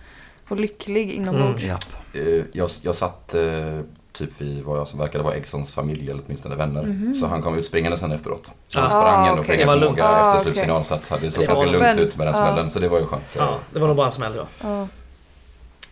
[0.48, 1.62] och lycklig inombords.
[1.64, 1.68] Mm.
[1.68, 1.84] Japp.
[2.12, 3.80] Eh, Jag, jag satt eh,
[4.20, 6.82] typ vid vad jag som verkade vara Exons familj eller åtminstone vänner.
[6.82, 7.14] Mhm.
[7.14, 8.50] Så han kom ut springande sen efteråt.
[8.68, 9.56] Så Ah, han sprang ändå för okej.
[9.56, 9.98] egen var.
[10.00, 10.84] Ah, efter slutsignal.
[10.84, 12.40] Så att det såg Det ganska var- lugnt ut med den ja.
[12.46, 12.70] smällen.
[12.70, 13.22] Så det var ju skönt.
[13.36, 14.46] Ja, det var nog bara en smäll då.
[14.62, 14.88] Ja.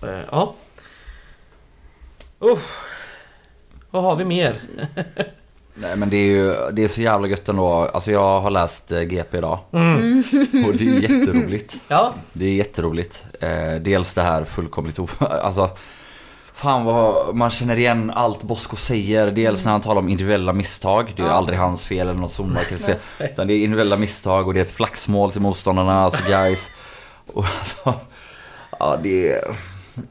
[0.08, 0.54] Eh, Ja.
[2.38, 2.78] Uff.
[3.90, 4.60] Vad har vi mer?
[5.74, 7.68] Nej men det är ju det är så jävla gött ändå.
[7.72, 9.58] Alltså jag har läst eh, GP idag.
[9.72, 10.18] Mm.
[10.66, 11.76] Och det är jätteroligt.
[11.88, 12.14] Ja.
[12.32, 13.24] Det är jätteroligt.
[13.40, 15.08] Eh, dels det här fullkomligt o...
[15.20, 15.70] Alltså
[16.60, 19.30] Fan vad man känner igen allt Bosko säger.
[19.30, 21.12] Dels när han talar om individuella misstag.
[21.16, 21.36] Det är ju Ja.
[21.36, 22.96] aldrig hans fel eller något Solbackens fel.
[23.20, 26.70] Utan det är individuella misstag och det är ett flaxmål till motståndarna, alltså guys.
[27.34, 27.94] Och alltså,
[28.78, 29.40] ja det är...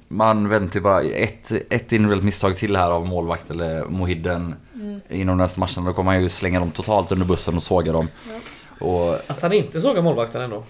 [0.07, 5.01] Man väntar ju bara ett, ett individuellt misstag till här av målvakt eller Mohidden Mm.
[5.09, 5.85] inom nästa matchen.
[5.85, 8.07] Då kommer han ju slänga dem totalt under bussen och såga dem.
[8.79, 10.63] Och Att han inte sågar målvakten ändå.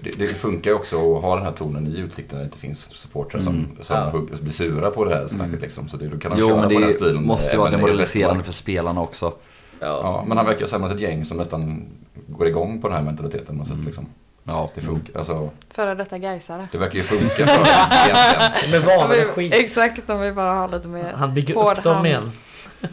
[0.00, 2.58] Det, det funkar ju också att ha den här tonen i utsikten när det inte
[2.58, 3.70] finns supportrar som, Mm.
[3.80, 4.10] som Ja.
[4.10, 5.60] hugg, blir sura på det här snacket Mm.
[5.60, 5.88] liksom.
[5.88, 7.26] Så det, då kan de jo köra men på den det stilen.
[7.26, 9.32] måste ju även vara demoraliserande för spelarna också.
[9.80, 9.86] Ja.
[9.86, 11.84] Ja, men han verkar ha samlat ett gäng som nästan
[12.26, 13.56] går igång på den här mentaliteten.
[13.56, 13.86] något sätt, Mm.
[13.86, 14.06] liksom.
[14.44, 16.68] Ja, Det funkar, alltså, Före detta Gaisare.
[16.72, 17.66] det verkar ju funka för dem
[18.06, 18.82] egentligen.
[19.08, 19.54] Med vill- skit.
[19.54, 22.06] Exakt, de vill bara ha lite mer Han bygger hård upp dem hand.
[22.06, 22.32] igen.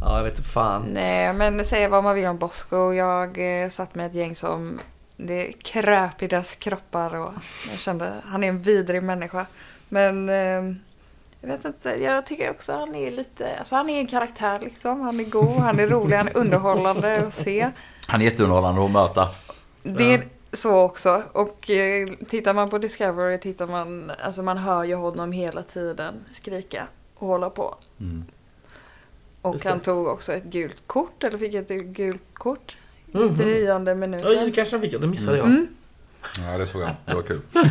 [0.00, 0.82] ja, jag vet inte fan.
[0.92, 2.92] Nej, men säga vad man vill om Bosko.
[2.92, 4.78] Jag eh, satt med ett gäng som
[5.26, 7.32] det kröp i deras kroppar och
[7.70, 9.46] jag kände han är en vidrig människa.
[9.88, 10.74] Men eh,
[11.40, 15.00] jag vet inte, jag tycker också han är lite, alltså han är en karaktär liksom.
[15.00, 17.70] Han är god, han är rolig, han är underhållande att se.
[18.06, 19.28] Han är jätteunderhållande att möta.
[19.82, 21.22] Det är så också.
[21.32, 26.14] Och eh, tittar man på Discovery tittar man, alltså man hör ju honom hela tiden
[26.32, 27.74] skrika och hålla på.
[28.00, 28.24] Mm.
[29.42, 32.76] Och han tog också ett gult kort, eller fick ett gult kort.
[33.12, 33.26] Mhm.
[33.28, 34.52] 99 Oj, det minuten.
[34.52, 35.00] kanske han fick.
[35.00, 35.46] Det missade jag.
[35.46, 35.66] Mm.
[36.52, 37.40] Ja det såg jag, det var kul.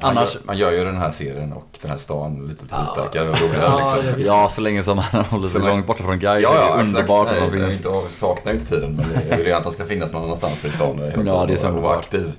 [0.00, 2.86] Annars, gör, man gör ju den här serien och den här stan lite Ja.
[2.86, 3.62] starkare och roligare.
[3.62, 4.20] Ja, liksom.
[4.20, 6.48] ja, ja så länge som han håller sig Så länge- långt borta från guys Ja,
[6.48, 7.86] så är ja, det underbart att Nej, finns.
[7.86, 10.64] inte, saknar ju inte tiden men jag vill ju att han ska finnas någon annanstans
[10.64, 10.98] i stan.
[10.98, 11.98] hela Ja, det är så vara underbart.
[12.04, 12.32] aktiv.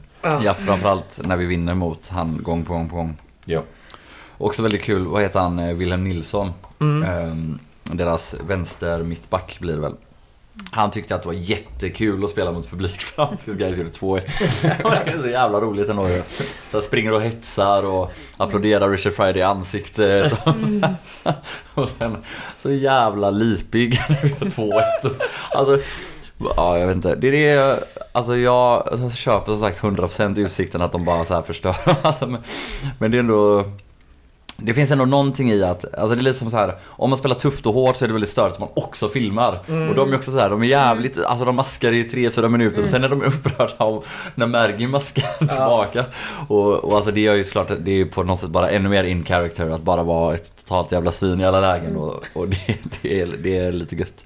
[0.43, 3.17] Ja, framförallt när vi vinner mot han gång på gång på gång.
[3.45, 3.61] Ja.
[4.37, 6.51] Också väldigt kul, vad heter han, Eh, Wilhelm Nilsson?
[6.79, 7.09] Mm.
[7.09, 9.93] Ehm, deras vänster mittback blir det väl.
[10.71, 14.21] Han tyckte att det var jättekul att spela mot publik fram tills guys gjorde 2-1.
[15.05, 16.23] det är så jävla roligt ändå ju.
[16.71, 20.33] Så springer och hetsar och applåderar Richard Friday i ansiktet.
[20.33, 20.93] Och, så,
[21.81, 22.17] och sen
[22.59, 25.11] så jävla lipig när vi gör 2-1.
[25.51, 25.79] Alltså,
[26.55, 27.15] ja jag vet inte.
[27.15, 31.33] Det är det, alltså jag alltså, köper som sagt 100% utsikten att de bara så
[31.33, 31.75] här förstör.
[32.01, 32.41] Alltså, men,
[32.99, 33.65] men det är ändå
[34.61, 37.19] det finns ändå någonting i att, alltså det är lite som så här, om man
[37.19, 39.59] spelar tufft och hårt så är det väldigt störigt att man också filmar.
[39.67, 39.89] Mm.
[39.89, 42.81] Och de är också så här, de är jävligt, alltså de maskar i 3-4 minuter
[42.81, 44.01] och sen är de upprörda om
[44.35, 46.05] när Mergin maskar tillbaka.
[46.47, 48.89] Och, och alltså det gör ju såklart, det är ju på något sätt bara ännu
[48.89, 52.47] mer in character att bara vara ett totalt jävla svin i alla lägen och, och
[52.47, 54.25] det, det, är, det är lite gött.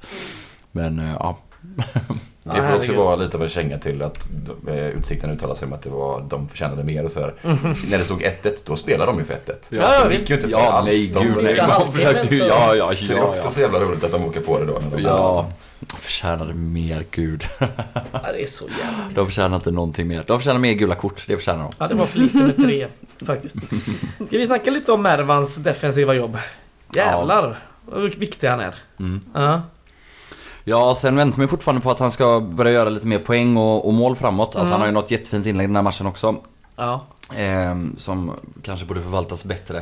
[0.71, 1.37] Men eh, ja.
[2.43, 4.29] Det får också vara lite av en känga till att
[4.67, 7.33] eh, Utsikten uttalar sig om att det var, de förtjänade mer och sådär.
[7.89, 9.37] När det stod 1-1, då spelade de ju för 1-1.
[9.69, 10.85] Ja, de gick ju inte för Ja, alls.
[10.85, 11.59] nej de, gud nej.
[11.59, 13.23] halvtimmen försökte ju, ja ja Så det är ja.
[13.23, 13.51] också ja.
[13.51, 14.73] så jävla roligt att de åker på det då.
[14.73, 17.47] När de, Ja, de förtjänade mer gud.
[17.59, 20.23] Ja, det är så jävla De förtjänar inte någonting mer.
[20.27, 21.71] De förtjänar mer gula kort, det förtjänar de.
[21.79, 22.87] Ja, det var för lite med tre
[23.25, 23.55] faktiskt.
[24.27, 26.37] Ska vi snacka lite om Mervans defensiva jobb?
[26.95, 28.75] Jävlar vad viktig han är.
[28.99, 29.21] Mm.
[29.33, 29.61] Ja.
[30.63, 33.87] Ja, sen väntar man fortfarande på att han ska börja göra lite mer poäng och,
[33.87, 34.45] och mål framåt.
[34.47, 34.71] Alltså Mm.
[34.71, 36.35] han har ju något jättefint inlägg i den här matchen också.
[36.75, 37.01] Ja.
[37.37, 38.31] Ehm, som
[38.63, 39.81] kanske borde förvaltas bättre.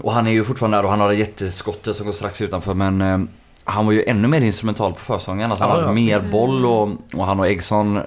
[0.00, 2.74] Och han är ju fortfarande där och han har det jätteskottet som går strax utanför
[2.74, 3.28] men ehm,
[3.64, 5.50] han var ju ännu mer instrumental på försäsongen.
[5.50, 6.32] Alltså han Ja, hade ja, mer visst.
[6.32, 8.00] boll och, och han och Eggson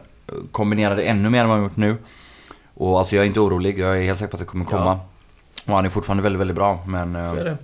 [0.51, 1.97] kombinerade ännu mer än vad han gjort nu.
[2.73, 4.99] Och alltså jag är inte orolig, jag är helt säker på att det kommer komma.
[5.65, 7.13] Och han är fortfarande väldigt, väldigt bra men...
[7.13, 7.57] Så ehm, är det.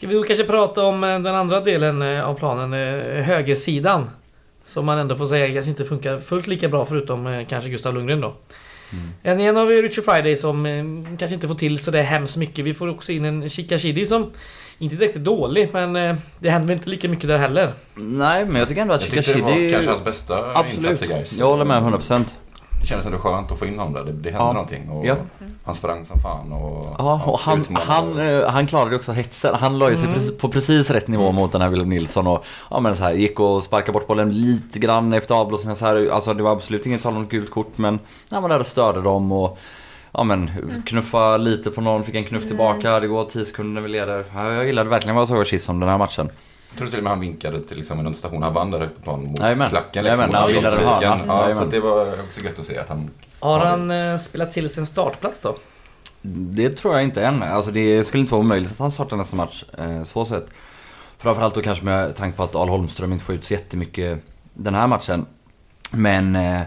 [0.00, 4.10] Ska vi då kanske prata om eh, den andra delen eh, av planen, eh, högersidan.
[4.64, 8.20] Som man ändå får säga kanske inte funkar fullt lika bra förutom kanske Gustav Lundgren
[8.20, 8.34] då.
[8.92, 9.08] Mm.
[9.22, 10.84] En igen har vi Richard Friday som eh,
[11.18, 12.64] kanske inte får till så det är hemskt mycket.
[12.64, 14.30] Vi får också in en Chikashidi som
[14.78, 17.72] inte direkt är dålig men eh, det händer väl inte lika mycket där heller.
[17.94, 19.72] Nej men jag tycker ändå att jag tyckte det var Chikashidi...
[19.72, 21.38] kanske hans bästa Absolut, insats i Gais.
[21.38, 22.24] jag håller med 100%.
[22.80, 24.04] Det kändes ändå skönt att få in honom där.
[24.04, 24.52] Det, det hände Ja.
[24.52, 24.88] någonting.
[24.88, 25.16] Och Ja.
[25.70, 26.86] Han sprang som fan och...
[26.98, 29.54] Ja, och han, han, och- eh, han klarade ju också hetsen.
[29.54, 30.14] Han la ju sig Mm.
[30.16, 31.34] precis, på precis rätt nivå Mm.
[31.34, 34.32] mot den här Willem Nilsson och ja, men så här, gick och sparkade bort bollen
[34.40, 35.76] lite grann efter avblåsningen.
[35.76, 37.98] Så här, alltså det var absolut inget tal om gult kort men
[38.30, 39.58] han var där och störde dem och
[40.12, 40.50] ja, men,
[40.86, 43.00] knuffa lite på någon, fick en knuff tillbaka.
[43.00, 44.24] Det går 10 sekunder när vi leder.
[44.34, 46.30] Ja, jag gillade verkligen vad jag såg av Kiss om den här matchen.
[46.70, 48.94] Jag tror till och med han vinkade till liksom, en station han vann där uppe
[48.94, 49.68] på plan mot Jajamän.
[49.70, 50.04] klacken.
[50.04, 51.26] Jajamän, Liksom, han och vinner den hörnan.
[51.26, 51.70] Ja, så Jajamän.
[51.70, 53.10] det var också gött att se att han...
[53.40, 55.56] Har han eh, spelat till sin startplats då?
[56.22, 57.42] Det tror jag inte än.
[57.42, 59.64] Alltså det skulle inte vara omöjligt att han startar nästa match.
[59.78, 60.46] Eh, så sett.
[61.18, 64.18] Framförallt då kanske med tanke på att Al Holmström inte får ut så jättemycket
[64.54, 65.26] den här matchen.
[65.92, 66.60] Men, eh,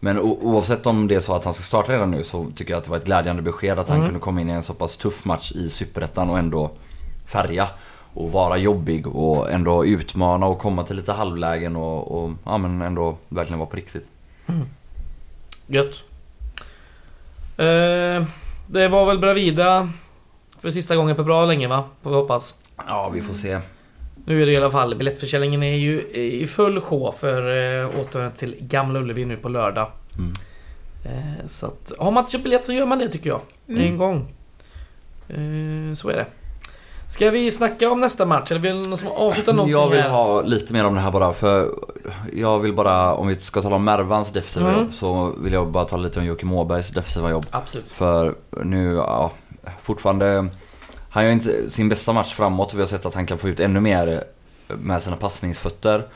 [0.00, 2.78] men oavsett om det är så att han ska starta redan nu så tycker jag
[2.78, 4.08] att det var ett glädjande besked att han Mm.
[4.08, 6.70] kunde komma in i en så pass tuff match i Superettan och ändå
[7.26, 7.68] färga.
[8.18, 12.82] Och vara jobbig och ändå utmana och komma till lite halvlägen och, och ja, men
[12.82, 14.06] ändå verkligen vara på riktigt.
[15.66, 16.02] Gött.
[17.56, 18.26] Eh,
[18.66, 19.90] det var väl Bravida
[20.60, 21.84] För sista gången på bra länge va?
[22.02, 22.54] Får vi hoppas.
[22.86, 23.60] Ja, vi får se.
[24.24, 28.38] Nu är det i alla fall, biljettförsäljningen är ju i full sjå för eh, återvändandet
[28.38, 29.90] till Gamla Ullevi nu på lördag.
[30.18, 30.32] Mm.
[31.04, 33.40] Eh, så att, har man inte köpt biljett så gör man det tycker jag.
[33.68, 33.82] Mm.
[33.82, 34.16] En gång.
[35.28, 36.26] Eh, så är det.
[37.08, 38.50] Ska vi snacka om nästa match?
[38.50, 40.10] Eller vill någon som avsluta någonting Jag vill här?
[40.10, 41.68] ha lite mer om det här bara för
[42.32, 44.80] jag vill bara, om vi ska tala om Mervans defensiva Mm.
[44.80, 47.46] jobb så vill jag bara tala lite om Joakim Åbergs defensiva jobb.
[47.50, 47.88] Absolut.
[47.88, 49.30] För nu, ja,
[49.82, 50.46] fortfarande,
[51.10, 53.48] han gör inte sin bästa match framåt och vi har sett att han kan få
[53.48, 54.24] ut ännu mer
[54.68, 56.06] med sina passningsfötter.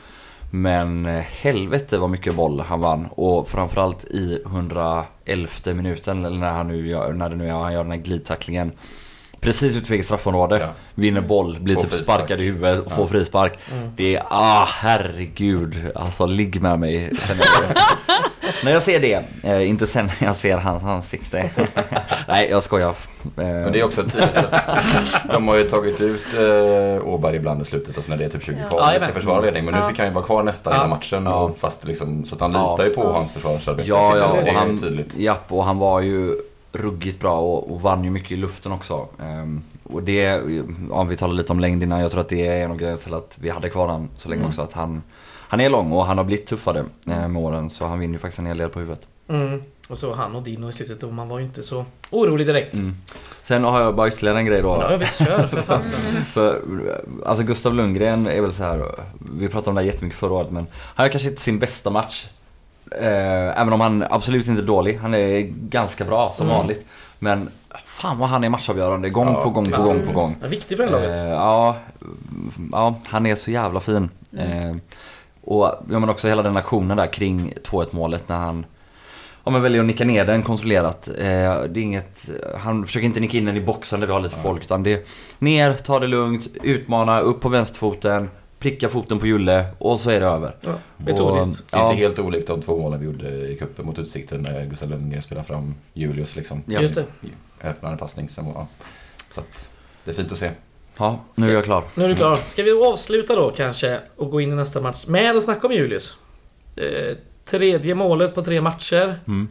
[0.51, 5.05] Men helvete vad mycket boll han vann och framförallt i 111
[5.65, 8.71] minuten eller när, han nu gör, när det nu är, han gör den här glidtacklingen.
[9.43, 10.57] Precis utanför eget straffområde.
[10.59, 10.67] Ja.
[10.95, 12.17] Vinner boll, blir Får typ frispark.
[12.19, 12.95] sparkad i huvudet och Ja.
[12.95, 13.53] får frispark.
[13.71, 13.89] Mm.
[13.95, 15.91] Det är, ah herregud.
[15.95, 17.37] Alltså ligg med mig jag.
[18.63, 21.49] när jag ser det, eh, inte sen när jag ser hans ansikte.
[22.27, 22.89] Nej jag skojar.
[22.89, 22.95] Eh,
[23.35, 27.65] Men det är också tydligt att de har ju tagit ut eh, Åberg ibland i
[27.65, 28.67] slutet, alltså när det är typ 20 Ja.
[28.69, 28.79] kvar.
[28.79, 29.13] Ja, ska Jajamän.
[29.15, 29.65] försvara ledning.
[29.65, 30.79] Men nu fick han ju vara kvar nästan Ja.
[30.79, 31.25] hela matchen.
[31.25, 31.33] Ja.
[31.35, 32.71] Och fast liksom, så att han Ja.
[32.71, 33.11] litar ju på Ja.
[33.13, 33.89] hans försvarsarbete.
[33.89, 36.35] Ja, Så ja, det och han, japp, och han var ju
[36.73, 39.07] ruggigt bra och, och vann ju mycket i luften också.
[39.21, 40.41] Ehm, och det,
[40.91, 42.97] om vi talar lite om längd innan, jag tror att det är en av grejerna
[42.97, 44.49] till att vi hade kvar han så länge Mm.
[44.49, 44.61] också.
[44.61, 47.99] Att han, han är lång och han har blivit tuffare eh, med åren så han
[47.99, 49.01] vinner ju faktiskt en hel del på huvudet.
[49.27, 49.61] Mm.
[49.87, 52.73] Och så han och Dino i slutet och man var ju inte så orolig direkt.
[52.73, 52.95] Mm.
[53.41, 54.77] Sen har jag bara ytterligare en grej då.
[54.89, 56.25] Ja visst, kör för fasen.
[56.33, 56.61] För,
[57.25, 58.95] alltså Gustav Lundgren är väl så här.
[59.37, 61.89] vi pratade om det här jättemycket förra året men han gör kanske inte sin bästa
[61.89, 62.27] match.
[62.91, 64.97] Eh, även om han absolut inte är dålig.
[64.97, 66.57] Han är ganska bra som Mm.
[66.57, 66.85] vanligt.
[67.19, 67.49] Men
[67.85, 70.35] fan vad han är matchavgörande gång Ja, på gång på gång på gång.
[70.41, 71.17] Ja, viktig för det laget.
[71.17, 71.77] Eh, ja,
[72.71, 74.09] ja, han är så jävla fin.
[74.37, 74.69] Mm.
[74.69, 74.75] Eh,
[75.43, 78.65] och ja, men också hela den aktionen där kring 2-1 målet när han
[79.45, 81.07] Ja men väljer att nicka ner den kontrollerat.
[81.07, 84.19] Eh, det är inget, han försöker inte nicka in den i boxen där vi har
[84.19, 84.43] lite Ja.
[84.43, 84.99] folk utan det är
[85.39, 88.29] ner, ta det lugnt, utmana, upp på vänsterfoten,
[88.63, 90.55] pricka foten på Julle och så är det över.
[90.61, 91.63] Ja, metodiskt.
[91.71, 91.85] Det är Ja.
[91.91, 95.21] inte helt olikt de två målen vi gjorde i cupen mot Utsikten när Gustav Lundgren
[95.21, 96.63] spelade fram Julius liksom.
[96.65, 96.81] Ja.
[96.81, 97.05] Just det.
[97.63, 98.29] Öppnade passning.
[98.29, 98.67] Sen, ja.
[99.31, 99.69] Så att
[100.05, 100.51] det är fint att se.
[100.97, 101.83] Ja, nu är jag klar.
[101.95, 102.35] Nu är du klar.
[102.47, 105.73] Ska vi avsluta då kanske och gå in i nästa match med att snacka om
[105.73, 106.17] Julius?
[106.75, 109.19] Eh, tredje målet på tre matcher.
[109.27, 109.47] Mm.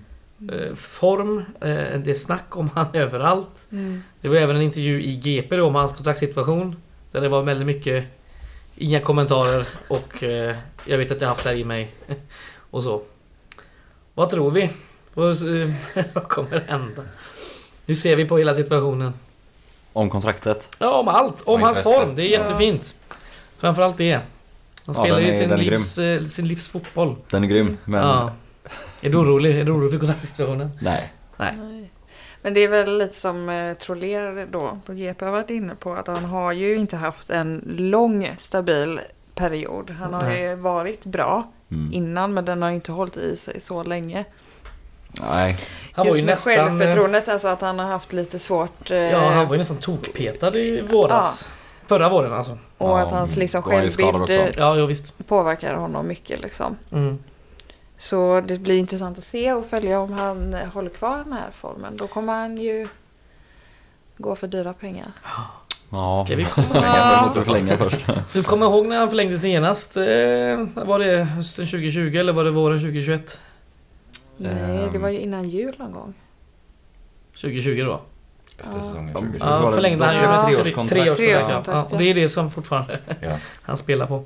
[0.52, 1.38] Eh, form.
[1.60, 1.68] Eh,
[2.04, 3.66] det är snack om han överallt.
[3.72, 4.02] Mm.
[4.20, 6.76] Det var även en intervju i GP då om hans kontraktssituation.
[7.12, 8.04] Där det var väldigt mycket
[8.76, 10.56] Inga kommentarer och eh,
[10.86, 11.90] jag vet att jag haft det här i mig.
[12.70, 13.02] Och så.
[14.14, 14.70] Vad tror vi?
[15.14, 15.30] Vad,
[15.62, 15.70] eh,
[16.12, 17.02] vad kommer hända?
[17.86, 19.12] Hur ser vi på hela situationen?
[19.92, 20.76] Om kontraktet.
[20.78, 21.42] Ja, om allt.
[21.42, 22.14] Om Och hans form.
[22.16, 22.40] Det är Ja.
[22.40, 22.96] jättefint.
[23.58, 24.12] Framförallt det.
[24.14, 24.22] Han
[24.86, 27.16] Ja, spelar ju är- sin den är livs, eh, sin livs fotboll.
[27.30, 28.32] Den är grym men Ja.
[29.00, 29.56] Är du orolig?
[29.60, 30.70] Är du orolig för kontraktssituationen?
[30.80, 31.12] nej.
[31.36, 31.81] Nej.
[32.42, 35.94] Men det är väl lite som eh, Troller då på GP har varit inne på
[35.94, 39.00] att han har ju inte haft en lång stabil
[39.34, 39.90] period.
[39.90, 40.42] Han har Nej.
[40.42, 41.92] ju varit bra Mm.
[41.92, 44.24] innan men den har ju inte hållit i sig så länge.
[45.32, 45.56] Nej.
[45.92, 46.52] Han var Just ju med nästan...
[46.54, 48.90] eh, självförtroendet, alltså att han har haft lite svårt.
[48.90, 51.48] eh, Ja, han var ju nästan tokpetad i våras.
[51.86, 52.58] Förra våren alltså.
[52.78, 54.94] Och Ja, att hans liksom självbild Ja, jo,
[55.26, 56.76] påverkar honom mycket liksom.
[56.92, 57.18] Mm.
[58.02, 61.96] Så det blir intressant att se och följa om han håller kvar den här formen.
[61.96, 62.88] Då kommer han ju
[64.16, 65.12] gå för dyra pengar.
[65.90, 66.24] Ja.
[66.26, 66.46] Ska vi
[67.24, 68.06] måste förlänga först.
[68.28, 69.96] Så du kommer ihåg när han förlängde senast?
[69.96, 70.04] Eh,
[70.86, 73.40] var det hösten 2020 eller var det våren 2021?
[74.36, 74.60] Nej, det
[74.96, 75.02] Ehm.
[75.02, 76.14] var ju innan jul någon gång.
[77.40, 78.00] 2020 då?
[78.58, 79.20] Efter säsongen Ja.
[79.20, 79.38] 2020.
[79.44, 81.16] var Ja, det- förlängde de han ju med treårskontrakt.
[81.18, 81.82] treårskontrakt ja.
[81.90, 83.36] Och det är det som fortfarande Ja.
[83.62, 84.24] han spelar på.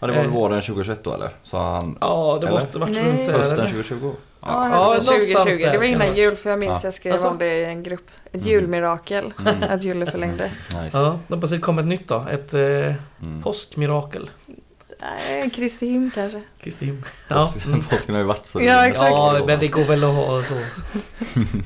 [0.00, 0.32] Ja, det var väl Eh.
[0.36, 1.30] våren 2021 då eller?
[1.42, 1.98] Så han...
[2.00, 3.04] Ja, det måste varit Nej.
[3.04, 3.28] runt.
[3.30, 3.66] Hösten eller?
[3.66, 4.12] 2020?
[4.40, 5.62] Ja, Ja, hösten någonstans 2020.
[5.64, 6.86] där Det var innan det jul för jag minns Ja.
[6.86, 7.28] jag skrev Alltså?
[7.28, 8.10] om det i en grupp.
[8.24, 8.48] Ett Mm.
[8.48, 9.32] julmirakel.
[9.40, 9.62] Mm.
[9.70, 10.44] Att Julle förlängde.
[10.82, 10.98] Nice.
[10.98, 12.24] Ja, då hoppas det kommer ett nytt då.
[12.30, 13.42] Ett eh, Mm.
[13.42, 14.30] påskmirakel.
[15.00, 16.42] Nej, Kristi himn kanske.
[16.60, 17.02] Kristi himl.
[17.28, 17.52] Ja.
[17.66, 17.82] Mm.
[17.82, 18.60] Påsken har ju varit så.
[18.62, 19.10] Ja, exakt.
[19.10, 20.54] ja, men det går väl att ha så.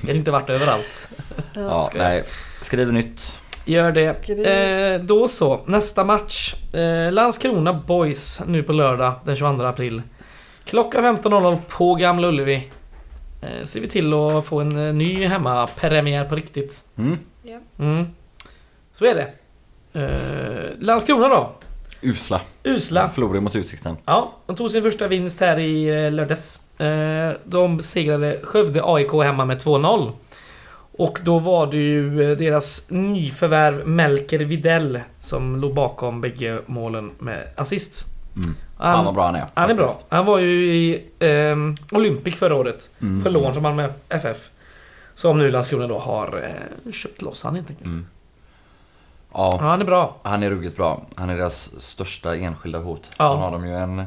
[0.02, 1.08] Det har inte varit överallt.
[1.54, 1.60] Ja,
[1.92, 2.24] jag- nej.
[2.62, 3.38] Skriv nytt.
[3.64, 4.28] Gör det.
[4.28, 6.54] Eh, då så, nästa match.
[6.74, 10.02] Eh, Landskrona Boys nu på lördag den 22 april.
[10.64, 12.70] Klockan 15.00 på Gamla Ullevi.
[13.42, 16.84] Eh, ser vi till att få en eh, ny hemmapremiär på riktigt.
[16.98, 17.18] Mm.
[17.78, 18.06] Mm.
[18.92, 19.28] Så är det.
[20.00, 21.52] Eh, Landskrona då?
[22.00, 22.40] Usla.
[22.64, 23.08] Usla.
[23.08, 23.96] Förlorade mot Utsikten.
[24.04, 26.60] Ja, de tog sin första vinst här i eh, lördags.
[26.80, 30.12] Eh, De besegrade Skövde AIK hemma med 2-0.
[30.98, 37.10] Och då var det ju eh, deras nyförvärv Melker Videll som låg bakom bägge målen
[37.18, 38.04] med assist.
[38.36, 38.54] Mm.
[38.76, 39.46] Han, Fan vad bra han är.
[39.54, 39.86] han är bra.
[39.86, 40.06] faktiskt.
[40.10, 41.56] Han var ju i eh,
[41.98, 42.90] Olympic förra året.
[43.00, 43.22] Mm.
[43.22, 44.50] På lån från Malmö FF.
[45.14, 46.44] Som nu Landskrona då har
[46.86, 47.86] eh, köpt loss han helt enkelt.
[47.90, 48.06] Mm.
[49.34, 50.16] Ja, Ja, han är bra.
[50.22, 51.02] han är ruggigt bra.
[51.14, 53.10] Han är deras största enskilda hot.
[53.18, 53.32] Ja.
[53.34, 54.04] Sen har de ju en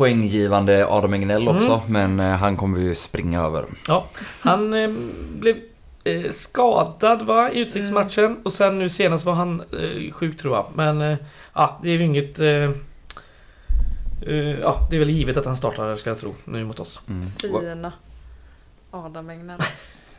[0.00, 3.64] poänggivande Adam Egnell också, men eh, han kommer vi ju springa över.
[3.88, 4.06] Ja,
[4.40, 4.90] han eh,
[5.38, 5.56] blev
[6.04, 10.66] eh, skadad va, i Utsiktsmatchen och sen nu senast var han eh, sjuk tror jag.
[10.74, 11.18] Men eh,
[11.54, 12.40] ja, det är ju inget...
[12.40, 12.70] Eh,
[14.26, 17.00] eh, ja, det är väl givet att han startar ska jag tro nu mot oss.
[17.08, 17.26] Mm.
[17.30, 17.92] Fina
[18.90, 19.60] Adam Egnell.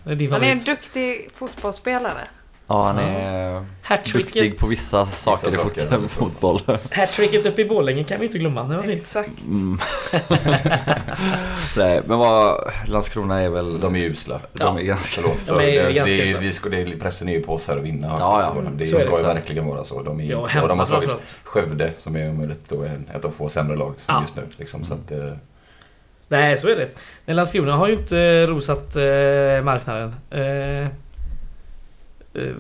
[0.06, 2.28] Han är en duktig fotbollsspelare.
[2.72, 6.08] Ja, han är duktig Hattricket, på vissa saker i saker, fot- ja.
[6.08, 6.60] fotboll.
[6.92, 8.64] hattricket uppe i Borlänge kan vi inte glömma.
[8.64, 8.94] Det var fint.
[9.02, 9.30] Exakt.
[9.48, 9.80] Mm.
[11.78, 13.80] Nej, men vad, Landskrona är väl...
[13.80, 14.40] De är usla.
[14.54, 15.22] de är ganska...
[15.22, 15.48] Förlåt.
[15.48, 16.40] De är det, ganska det, usla.
[16.40, 18.08] vi ska, det, pressen är ju på oss här att vinna.
[18.20, 18.62] Ja, ja.
[18.76, 19.02] Det, Så det.
[19.02, 20.02] ska ju verkligen vara så.
[20.04, 21.18] De, är, Ja, och de har slagit.
[21.44, 24.22] Skövde som är om möjligt då är ett av få sämre lag som Ja.
[24.22, 24.44] just nu.
[24.58, 25.18] Liksom, så att, eh,
[26.28, 26.88] Nej, så är det.
[27.26, 30.16] Men Landskrona har ju inte rosat eh, marknaden.
[30.32, 30.88] Eh,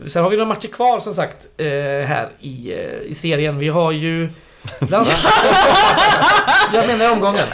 [0.08, 1.66] sen har vi några matcher kvar som sagt eh,
[2.08, 3.58] här i, eh, i serien.
[3.58, 4.30] Vi har ju...
[6.74, 7.46] Jag menar omgången.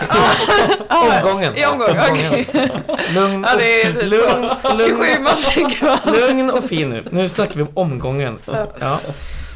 [0.89, 1.57] Omgången.
[1.57, 2.47] I omgång, okej.
[3.15, 4.77] Lugn, Ja, det är och, typ lugn, så.
[4.77, 6.11] 27 lugn, matcher kvar.
[6.19, 7.03] lugn och fin nu.
[7.11, 8.39] Nu snackar vi om omgången.
[8.79, 8.99] Ja.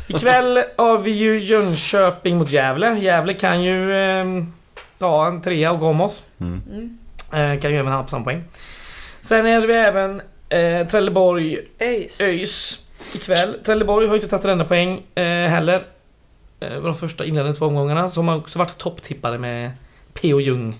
[0.07, 2.97] Ikväll har vi ju Jönköping mot Gävle.
[2.99, 4.25] Gävle kan ju eh,
[4.99, 6.23] ta en trea och gå om oss.
[6.41, 6.61] Mm.
[6.71, 6.97] Mm.
[7.53, 8.43] Eh, kan ju även ha på samma poäng.
[9.21, 10.21] Sen är det även
[10.51, 12.21] eh, Trelleborg ÖIS.
[12.21, 12.79] ÖIS
[13.15, 13.55] ikväll.
[13.65, 15.85] Trelleborg har ju inte tagit en enda poäng eh, heller.
[16.59, 18.09] Eh, de första inledande två omgångarna.
[18.09, 19.71] Som har också varit topptippade med
[20.13, 20.39] P.O.
[20.39, 20.79] Jung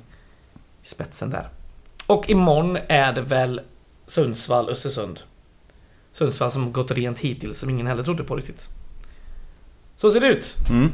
[0.84, 1.50] i spetsen där.
[2.08, 3.62] Och imorgon är det väl
[4.08, 5.22] Sundsvall, Östersund.
[6.12, 8.70] Sundsvall som gått rent hittills, som ingen heller trodde på riktigt.
[9.96, 10.56] Så ser det ut.
[10.70, 10.92] Mm.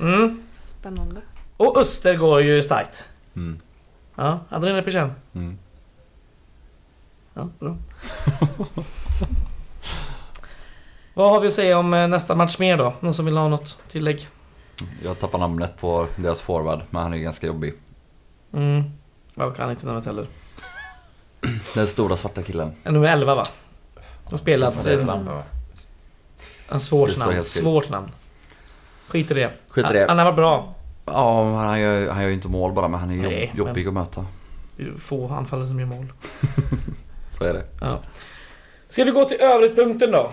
[0.00, 0.42] Mm.
[0.52, 1.20] Spännande.
[1.56, 3.04] Och Öster går ju starkt.
[3.36, 3.60] Mm.
[4.14, 5.12] Ja, Adrian Epicen.
[5.34, 5.58] Mm.
[7.36, 7.76] Ja, bra.
[11.14, 12.94] Vad har vi att säga om eh, nästa match mer då?
[13.00, 14.28] Någon som vill ha något tillägg?
[15.02, 17.74] Jag tappar namnet på deras forward, men han är ganska jobbig.
[18.52, 18.82] Mm.
[19.34, 20.26] Jag kan inte namnet heller.
[21.74, 22.72] Den stora svarta killen.
[22.84, 23.46] Nummer 11 va?
[24.30, 24.86] De spelat...
[24.86, 25.08] Mm.
[25.08, 25.42] Eh, ja.
[26.68, 27.44] en svårt namn.
[27.44, 28.10] Svårt namn.
[29.08, 29.50] Skit i det.
[29.70, 30.06] Skit i det.
[30.08, 30.74] Han har varit bra.
[31.04, 33.66] Ja, men han gör, han gör ju inte mål bara, men han är Nej, men-
[33.66, 34.26] jobbig att möta.
[34.76, 36.12] Det är Få anfallare som gör mål.
[37.38, 37.64] Så är det.
[37.80, 37.98] Ja.
[38.88, 40.30] Ska vi gå till övrigt-punkten då?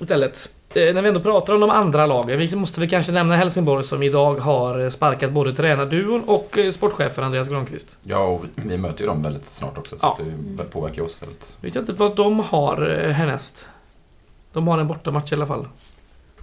[0.00, 0.50] Istället.
[0.74, 2.38] Eh, när vi ändå pratar om de andra lagen.
[2.38, 6.70] Vi måste väl kanske nämna Helsingborg som idag har eh, sparkat både tränarduon och eh,
[6.70, 7.98] sportchefen Andreas Granqvist.
[8.02, 9.98] ja, och vi möter ju dem väldigt snart också.
[9.98, 10.12] Så Ja.
[10.12, 10.26] att
[10.58, 11.56] det påverkar oss väldigt.
[11.60, 13.68] Vet jag inte vad de har eh, härnäst.
[14.52, 15.68] De har en bortamatch i alla fall.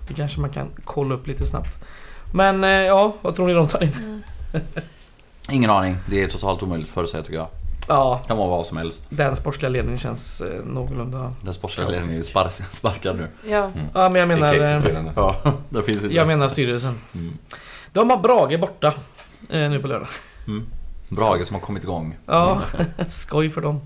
[0.08, 1.78] Det kanske man kan kolla upp lite snabbt.
[2.34, 3.94] Men eh, ja, vad tror ni de tar in?
[3.98, 4.22] Mm.
[5.52, 5.98] Ingen aning.
[6.10, 7.48] Det är totalt omöjligt att förutsäga tycker jag.
[7.88, 9.02] Ja, Kan vara vad som helst.
[9.10, 11.34] den sportsliga ledningen känns eh, någorlunda...
[11.42, 13.28] Den sportsliga ledningen är spark, sparkad nu.
[13.50, 13.72] Ja.
[13.94, 14.54] Ja, men jag menar...
[14.54, 15.12] Icke eh, existerande.
[15.16, 15.36] Ja,
[15.70, 16.16] det finns inte.
[16.16, 17.00] Jag menar styrelsen.
[17.16, 17.38] Mm.
[17.94, 18.94] De har Brage borta
[19.50, 20.08] eh, nu på lördag.
[20.48, 20.66] Mm.
[21.10, 22.18] Brage som har kommit igång.
[22.26, 22.62] Ja,
[23.08, 23.82] skoj för dem.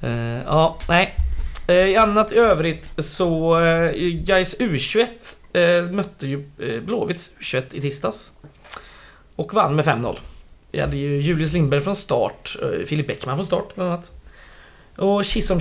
[0.00, 0.10] Eh,
[0.46, 1.14] ja, nej.
[1.68, 3.54] Eh, I annat i övrigt så...
[4.24, 5.06] Gais U21
[5.52, 6.50] eh, mötte ju
[6.86, 8.32] Blåvitts U21 i tisdags.
[9.36, 10.16] Och vann med 5-0.
[10.70, 14.12] Vi hade ju Julius Lindberg från start, eh, Filip Bäckman från start bland annat.
[14.96, 15.60] Och Chisom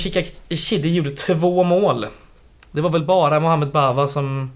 [0.49, 2.07] Chidi gjorde två mål.
[2.71, 4.51] Det var väl bara Mohamed Bava som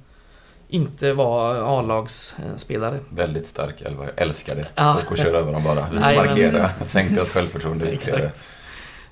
[0.67, 2.99] inte var A-lagsspelare.
[3.09, 4.03] Väldigt stark elva.
[4.03, 4.67] Jag älskar det.
[4.75, 4.97] Ja.
[5.09, 5.87] Och köra över dem bara.
[5.91, 6.69] Vi Nej, men- markera.
[6.85, 8.25] Sänkte deras självförtroende ytterligare.
[8.25, 8.47] Exakt.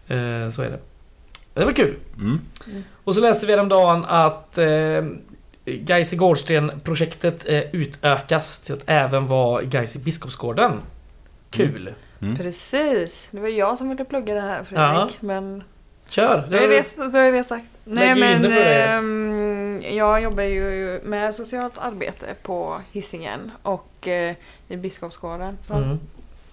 [0.08, 0.80] Eh, så är det.
[1.54, 1.96] Det var kul.
[2.18, 2.40] Mm.
[3.04, 4.66] Och så läste vi häromdagen att eh,
[5.66, 10.72] Gais i Gårdsten-projektet eh, utökas till att även vara Gais i Biskopsgården.
[11.52, 11.94] Kul!
[12.22, 12.36] Mm.
[12.36, 13.28] Precis.
[13.32, 14.98] Det var jag som ville plugga det här Fredrik.
[14.98, 15.10] Ja.
[15.20, 15.64] Men
[16.08, 16.48] Kör!
[16.50, 17.66] då är det, då är det sagt.
[17.84, 24.36] Nej men ehm, jag jobbar ju med socialt arbete på Hisingen och eh,
[24.68, 25.58] i Biskopsgården.
[25.68, 26.00] Fram, Mm.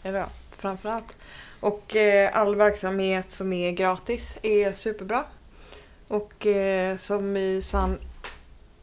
[0.03, 0.25] eller
[0.57, 1.17] framförallt.
[1.61, 5.25] Och eh, all verksamhet som är gratis är superbra.
[6.09, 7.99] Och eh, som i sann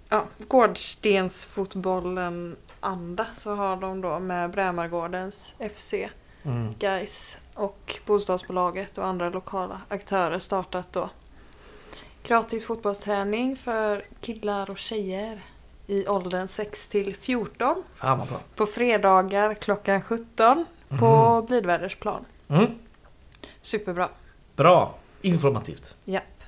[0.10, 2.56] ja, Gårdstensfotbollen
[2.86, 5.94] anda så har de då med Brämargårdens FC,
[6.44, 6.74] Mm.
[6.80, 11.10] Guys och bostadsbolaget och andra lokala aktörer startat då
[12.24, 15.42] gratis fotbollsträning för killar och tjejer
[15.88, 18.38] i åldern 6 till 14 Fan vad bra.
[18.56, 20.66] på fredagar klockan 17
[21.00, 22.26] på Blidvädersplan.
[22.48, 22.66] Mm.
[23.62, 24.10] Superbra.
[24.56, 24.96] Bra!
[25.22, 25.96] Informativt.
[26.06, 26.44] Japp.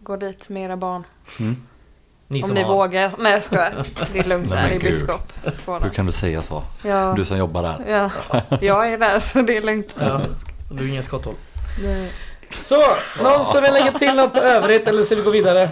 [0.00, 1.04] Gå dit med era barn.
[1.40, 1.66] Mm.
[2.32, 2.74] Ni Om ni har...
[2.74, 3.10] vågar.
[3.18, 3.72] Nej jag skojar.
[4.12, 4.78] Det är lugnt där i.
[4.78, 5.32] Biskop.
[5.44, 5.90] Hur Skåne.
[5.90, 6.62] kan du säga så?
[6.82, 7.12] Ja.
[7.16, 7.84] Du som jobbar där.
[7.88, 8.10] ja.
[8.60, 9.96] Jag är där så det är lugnt.
[10.00, 10.20] Ja,
[10.70, 11.34] du har inga skotthåll.
[11.84, 12.10] Nej.
[12.64, 12.76] Så,
[13.22, 15.68] någon som vill lägga till något på övrigt eller ska vi gå vidare?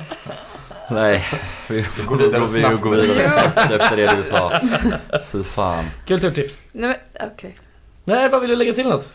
[0.91, 1.25] Nej,
[1.69, 2.81] vi går vidare vi snabbt.
[2.83, 4.61] går vidare snabbt efter det du sa.
[5.33, 5.85] Fy fan.
[6.07, 6.63] Kulturtips.
[6.73, 7.01] Nej,
[7.33, 7.59] okej.
[8.05, 9.13] Nej, vad vill du lägga till något?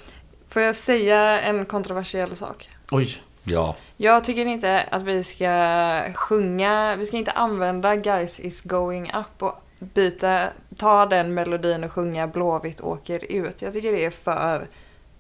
[0.50, 2.70] Får jag säga en kontroversiell sak?
[2.92, 3.22] Oj.
[3.44, 3.76] Ja.
[3.98, 9.44] Jag tycker inte att vi ska sjunga, vi ska inte använda Guys is going up
[9.44, 13.62] och byta, ta den melodin och sjunga Blåvitt åker ut.
[13.62, 14.68] Jag tycker det är för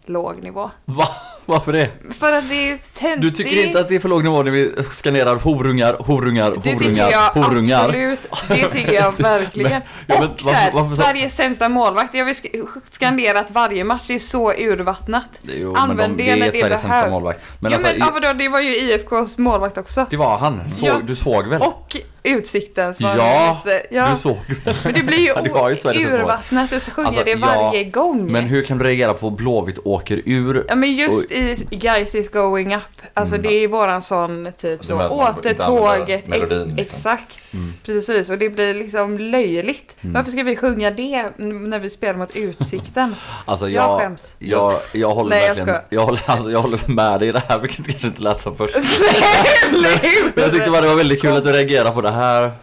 [0.05, 0.71] låg nivå.
[0.85, 1.07] Va?
[1.45, 1.89] Varför det?
[2.19, 3.21] För att det är töntigt.
[3.21, 6.61] Du tycker inte att det är för låg nivå när vi skanderar horungar, horungar, Det
[6.61, 7.83] tycker horungar, jag horungar?
[7.85, 8.19] absolut.
[8.47, 9.81] Det tycker jag verkligen.
[10.07, 12.13] ja, men och så här, varför- varför så- Sveriges sämsta målvakt.
[12.13, 14.03] Jag har sk- skanderat varje match.
[14.07, 15.29] Det är så urvattnat.
[15.41, 17.11] Jo, Använd men de, det det när är det Sveriges sämsta behövs.
[17.11, 17.41] målvakt.
[17.59, 20.05] Men ja, alltså, men ja, vadå, det var ju IFKs målvakt också.
[20.09, 20.69] det var han.
[20.71, 20.93] Såg, Ja.
[21.03, 21.61] Du såg väl?
[21.61, 23.81] Och Utsiktens Ja, lite.
[23.91, 24.37] Ja, Du såg
[24.83, 25.69] men det blir ju, Ja,
[26.17, 28.31] urvattnat och så sjunger Alltså, det ja, varje gång.
[28.31, 30.65] Men hur kan du reagera på Blåvitt åker ur?
[30.69, 32.81] Ja men just i Guys is going up,
[33.13, 33.47] alltså Mm.
[33.47, 36.77] det är våran sån typ Det så, återtåget, melodin, liksom.
[36.77, 37.73] exakt, Mm.
[37.85, 39.95] precis och det blir liksom löjligt.
[40.01, 40.13] Mm.
[40.13, 43.15] Varför ska vi sjunga det när vi spelar mot Utsikten?
[43.45, 44.35] Alltså Jag jag, skäms.
[44.39, 47.31] jag, jag håller Nej, jag verkligen, ska- jag, håller, alltså, jag håller med dig i
[47.31, 48.75] det här, vilket kanske inte lät som först.
[49.71, 52.12] Nej, jag tyckte bara det var väldigt kul att du reagerade på det här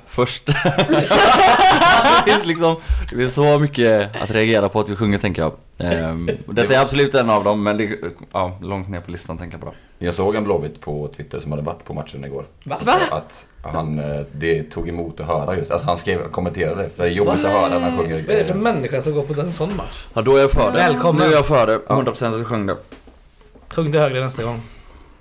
[0.07, 0.47] först.
[0.47, 2.77] det finns liksom,
[3.11, 5.53] det finns så mycket att reagera på att vi sjunger tänker jag.
[5.79, 7.97] Ehm, detta är absolut en av dem, men det,
[8.33, 9.75] ja, långt ner på listan tänker jag på.
[9.99, 12.47] Jag såg en Blåvitt på Twitter som hade varit på matchen igår.
[12.65, 12.77] Va?
[12.77, 12.97] Som Va?
[13.11, 15.71] sa att han, eh, det tog emot att höra just.
[15.71, 16.91] Alltså han skrev, kommenterade det.
[16.91, 18.25] För det är jobbigt att höra när han sjunger.
[18.27, 20.07] Vad är det för människa som går på en sån match?
[20.15, 20.79] Ja, då är jag för det.
[20.79, 21.23] Välkommen.
[21.23, 21.79] Nu är jag för det.
[21.79, 22.77] 100% att vi sjöng det.
[23.75, 24.61] Sjung det högre nästa gång.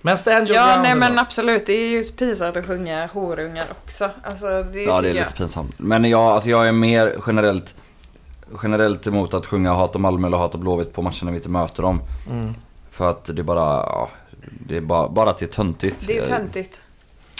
[0.01, 3.65] Men stand your Ja ground nej men absolut, det är ju pinsamt att sjunga horungar
[3.83, 4.09] också.
[4.23, 5.73] Alltså det Ja, det är lite pinsamt.
[5.77, 7.75] Men jag, alltså, jag är mer generellt
[8.63, 12.01] Generellt emot att sjunga Hata Malmö eller Hata Blåvitt på matcherna vi inte möter dem.
[12.29, 12.53] Mm.
[12.91, 14.09] För att det är bara, ja,
[14.67, 16.07] det är bara, bara att det är töntigt.
[16.07, 16.81] Det är ju töntigt.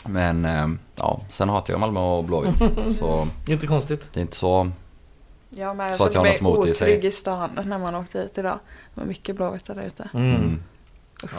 [0.07, 2.55] Men eh, ja, sen hatar jag Malmö och Blåvitt.
[2.99, 4.10] så Inte konstigt.
[4.14, 4.72] det är inte så...
[5.49, 6.88] Jag med, jag Så att kände jag har mig något emot det i sig.
[6.89, 8.60] otrygg i stan när man åkte hit idag.
[8.93, 10.10] Det var mycket blåvita där ute.
[10.14, 10.36] Mm.
[10.36, 10.64] Mm.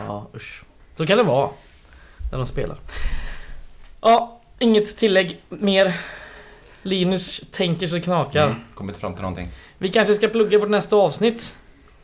[0.06, 0.64] Ja, usch.
[1.00, 1.48] Så kan det vara.
[2.30, 2.76] När de spelar.
[4.00, 5.96] Ja, inget tillägg mer.
[6.82, 8.44] Linus tänker så det knakar.
[8.46, 8.56] Mm.
[8.74, 9.48] Kommer inte fram till någonting.
[9.78, 11.56] Vi kanske ska plugga vårt nästa avsnitt.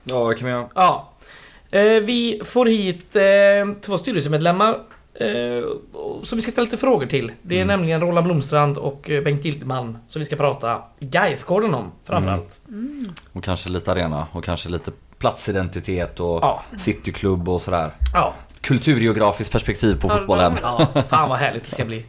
[0.05, 0.69] Ja, det kan vi göra.
[0.75, 1.13] Ja.
[1.71, 3.23] Eh, vi får hit eh,
[3.81, 4.79] två styrelsemedlemmar.
[5.15, 5.65] Eh,
[6.23, 7.33] som vi ska ställa lite frågor till.
[7.43, 7.69] Det är Mm.
[7.81, 9.99] nämligen Roland Blomstrand och Bengt Giltman.
[10.09, 12.61] Som vi ska prata Gaisgården om framförallt.
[12.69, 13.13] Mm.
[13.33, 16.63] Och kanske lite arena och kanske lite platsidentitet och Ja.
[16.79, 17.91] cityklubb och sådär.
[18.15, 18.35] Ja.
[18.67, 20.59] Kulturgeografiskt perspektiv på fotbollen.
[20.63, 22.05] Ja, fan vad härligt det ska bli.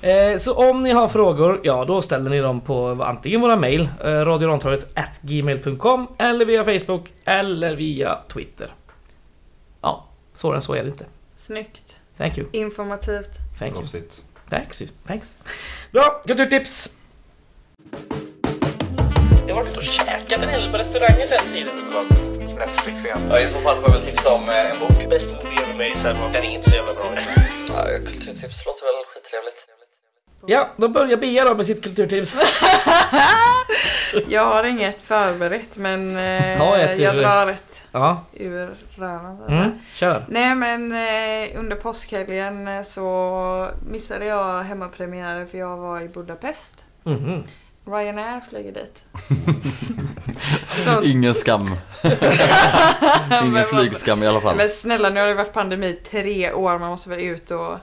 [0.00, 3.88] Eh, så om ni har frågor, ja då ställer ni dem på antingen våra mail,
[4.04, 8.74] eh, radiorantorget gmail.com eller via Facebook eller via Twitter.
[9.80, 11.04] Ja, svårare än så är det inte.
[11.36, 12.00] Snyggt.
[12.18, 13.30] Thank you, Informativt.
[13.58, 13.86] thank you,
[14.50, 15.36] thanks you, thanks.
[15.92, 16.96] Bra, kulturtips!
[19.46, 22.33] Jag har varit ute och käkat en hel del på restauranger sen tiden.
[22.52, 23.18] Netflix igen.
[23.30, 25.10] Ja, i så fall får jag väl tipsa om eh, en bok.
[25.10, 27.04] Bäst movie ever made, så här, den är inte så jävla bra.
[27.68, 29.66] Ja, kulturtips låter väl skittrevligt.
[30.46, 32.36] Ja, då börjar Bea då med sitt kulturtips.
[34.28, 39.42] Jag har inget förberett men eh, Ta ett jag ur- drar ett Ja, ur röven.
[39.48, 40.24] mm, kör.
[40.28, 46.74] Nej men eh, under påskhelgen så missade jag hemmapremiären för jag var i Budapest.
[47.02, 47.44] Mhm.
[47.86, 49.04] Ryanair flyger dit.
[51.04, 51.76] Ingen skam.
[53.44, 54.56] Ingen flygskam i alla fall.
[54.56, 57.76] Men snälla nu har det varit pandemi tre år, man måste väl ut och...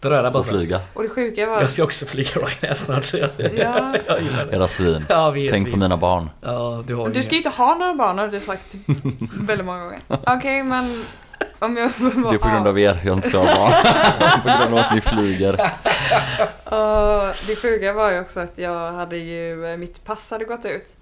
[0.00, 0.80] Röra på Och flyga.
[0.94, 1.60] Och det sjuka var...
[1.60, 3.94] Jag ska också flyga Ryanair snart så jag, Ja.
[4.06, 4.56] jag gillar det.
[4.56, 5.04] Era svin.
[5.08, 5.80] Ja, vi är Tänk på svin.
[5.80, 6.30] mina barn.
[6.40, 8.74] Ja, du har Du ska ju inte ha några barn har du sagt
[9.40, 10.00] väldigt många gånger.
[10.08, 11.04] Okej men...
[11.58, 13.72] Om jag Det är på grund av er jag inte ska barn.
[14.42, 15.52] på grund av att ni flyger.
[16.64, 19.76] Och det sjuka var ju också att jag hade ju...
[19.76, 20.94] Mitt pass hade gått ut.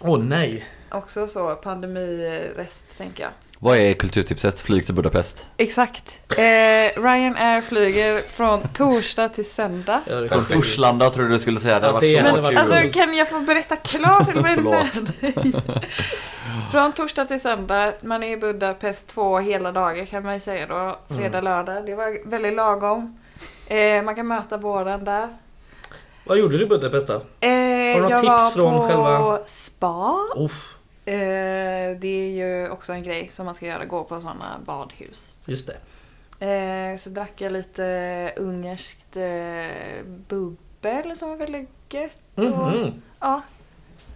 [0.00, 0.68] Åh nej.
[0.90, 3.32] Också så pandemirest tänker jag.
[3.58, 4.60] Vad är kulturtipset?
[4.60, 5.46] Flyg till Budapest.
[5.56, 6.20] Exakt.
[6.38, 6.42] Eh,
[7.02, 10.00] Ryanair flyger från torsdag till söndag.
[10.06, 11.80] Ja, Från Torslanda tror du skulle säga.
[11.80, 12.82] Det Ja, hade det varit så hade varit kul.
[12.82, 14.28] Alltså kan jag få berätta klart?
[16.72, 20.66] Från torsdag till söndag, man är i Budapest två hela dagar kan man ju säga
[20.66, 20.98] då.
[21.08, 21.44] Fredag, Mm.
[21.44, 21.86] lördag.
[21.86, 23.18] Det var väldigt lagom.
[23.66, 25.28] Eh, man kan möta båren där.
[26.24, 27.14] Vad gjorde du i Budapest då?
[27.14, 30.14] Eh, du några jag tips var från på själva- spa.
[30.36, 30.73] Uff,
[31.06, 35.38] Eh, det är ju också en grej som man ska göra, gå på sådana badhus.
[35.46, 35.76] just det.
[36.46, 42.16] Eh, så drack jag lite ungerskt eh, bubbel som var väldigt gött.
[42.34, 43.02] Och, Mhm.
[43.20, 43.42] Ja,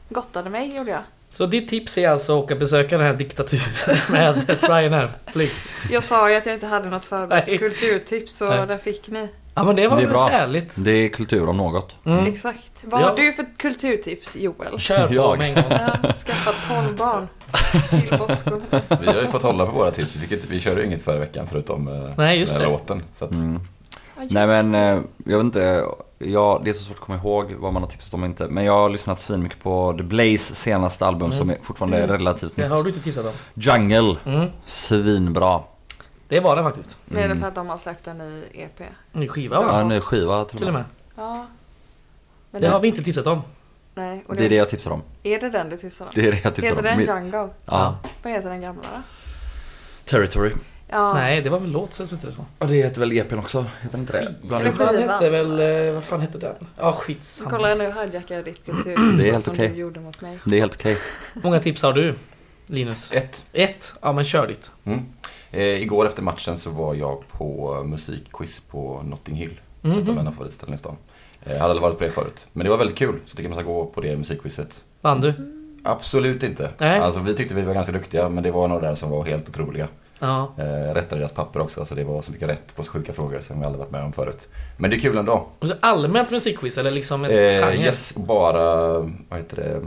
[0.08, 1.02] gottade mig gjorde jag.
[1.30, 3.62] Så ditt tips är alltså att åka besöka den här diktaturen
[4.10, 5.50] med ett Ryanair-flyg?
[5.90, 8.66] Jag sa ju att jag inte hade något förberett kulturtips så Nej.
[8.66, 9.28] där fick ni.
[9.58, 10.26] Ja men det var Det är bra.
[10.28, 10.74] härligt.
[10.84, 11.96] Det är kultur om något.
[12.04, 12.26] Mm.
[12.26, 12.60] Exakt.
[12.84, 13.08] Vad Ja.
[13.08, 14.78] har du för kulturtips Joel?
[14.78, 15.38] Kör på Jag.
[15.38, 15.78] med en gång.
[16.02, 16.52] Ja, skaffa
[16.82, 17.28] 12 barn
[17.90, 18.60] till Bosko.
[19.00, 20.16] Vi har ju fått hålla på våra tips.
[20.16, 22.72] Vi, fick vi körde ju inget förra veckan förutom eh, Nej, just den här det.
[22.72, 23.02] låten.
[23.16, 23.60] Så att, Mm.
[24.16, 24.78] Ja, just Nej men, det.
[24.78, 25.00] eh,
[25.32, 25.84] jag vet inte.
[26.18, 28.46] Ja, det är så svårt att komma ihåg vad man har tipsat om och inte.
[28.48, 31.38] Men jag har lyssnat svinmycket på The Blaze senaste album Mm.
[31.38, 32.16] som är fortfarande är Mm.
[32.16, 32.70] relativt Det nytt.
[32.70, 33.32] har du inte tipsat om.
[33.54, 34.48] Jungle, Mm.
[34.64, 35.60] svinbra.
[36.28, 36.98] Det var det faktiskt.
[37.04, 37.40] Men är det Mm.
[37.40, 38.80] för att de har släppt en ny EP?
[39.12, 39.80] Ny skiva Ja, va?
[39.80, 40.84] en ny skiva till Till och med.
[41.16, 41.46] Ja.
[42.50, 43.42] Men Det har vi inte tipsat om.
[43.94, 45.02] Nej, och Det är det jag tipsar om.
[45.22, 46.10] Är det den du tipsar om?
[46.14, 46.84] Det är det jag tipsar Heter om.
[46.84, 47.48] den Min- Jungle?
[47.64, 47.98] Ja.
[48.22, 49.02] Vad heter den gamla då?
[50.04, 50.52] Territory.
[50.90, 51.14] Ja.
[51.14, 52.44] Nej, det var väl låt som hette det så.
[52.58, 53.66] Ja, det heter väl EPn också?
[53.80, 54.34] Heter det inte det?
[54.42, 54.92] Bland Eller ihop.
[54.92, 56.54] Den hette väl, eh, vad fan hette den?
[56.76, 57.50] Ja, skitsamma.
[57.50, 59.12] Kolla nu hijackar jag ditt kultur.
[59.16, 59.68] Det är helt som okej.
[59.68, 60.38] du gjorde mot mig.
[60.44, 60.98] Det är helt okej.
[61.34, 62.14] Många tips har du,
[62.66, 63.12] Linus?
[63.12, 63.44] ett.
[63.52, 63.94] Ett?
[64.02, 64.70] Ja men kör ditt.
[64.84, 65.06] Mm.
[65.50, 69.60] Eh, igår efter matchen så var jag på musikquiz på Notting Hill.
[69.82, 70.14] Ett av Mhm.
[70.14, 70.96] mina favoritställen i stan.
[71.44, 72.46] Eh, Jag hade aldrig varit på det förut.
[72.52, 73.14] Men det var väldigt kul.
[73.24, 74.84] Så jag tycker man ska gå på det musikquizet.
[75.00, 75.34] Vann du?
[75.84, 76.70] Absolut inte.
[76.78, 77.00] Nej.
[77.00, 79.48] Alltså vi tyckte vi var ganska duktiga men det var några där som var helt
[79.48, 79.88] otroliga.
[80.18, 80.52] Ja.
[80.58, 83.40] Eh, rättade deras papper också så det var så mycket rätt på så sjuka frågor
[83.40, 84.48] som vi aldrig varit med om förut.
[84.76, 85.46] Men det är kul ändå.
[85.80, 87.84] Allmänt musikquiz eller liksom ett Eh, genre?
[87.84, 89.80] yes, bara, vad heter det?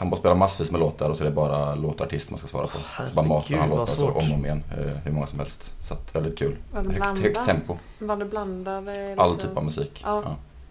[0.00, 2.66] Han måste spela massvis med låtar och så är det bara låtartist man ska svara
[2.66, 2.78] på.
[3.08, 4.64] så bara matar han låtar så om och om igen.
[4.70, 5.74] Eh, hur många som helst.
[5.82, 6.56] Så att väldigt kul.
[6.72, 7.78] Högt, högt tempo.
[7.98, 9.14] Var det blandade?
[9.18, 9.48] All liksom?
[9.48, 10.00] typ av musik.
[10.04, 10.22] Ja.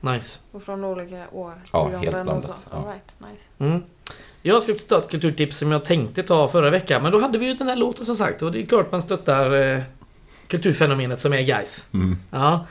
[0.01, 0.11] Ja.
[0.11, 0.39] Nice.
[0.51, 1.53] Och från olika år?
[1.73, 2.69] Ja, helt och blandat, Så.
[2.71, 2.77] ja.
[2.77, 3.45] All right, nice.
[3.59, 3.83] Mm.
[4.41, 7.45] Jag ska ta ett kulturtips som jag tänkte ta förra veckan men då hade vi
[7.45, 9.81] ju den här låten som sagt och det är klart man stöttar eh,
[10.47, 11.87] kulturfenomenet som är guys.
[11.93, 12.17] Mm.
[12.31, 12.65] Ja.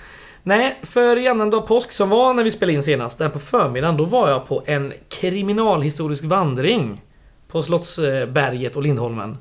[0.49, 3.97] Nej, för i annandag påsk som var när vi spelade in senast, där på förmiddagen,
[3.97, 7.03] då var jag på en kriminalhistorisk vandring.
[7.49, 9.39] På Slottsberget och Lindholmen.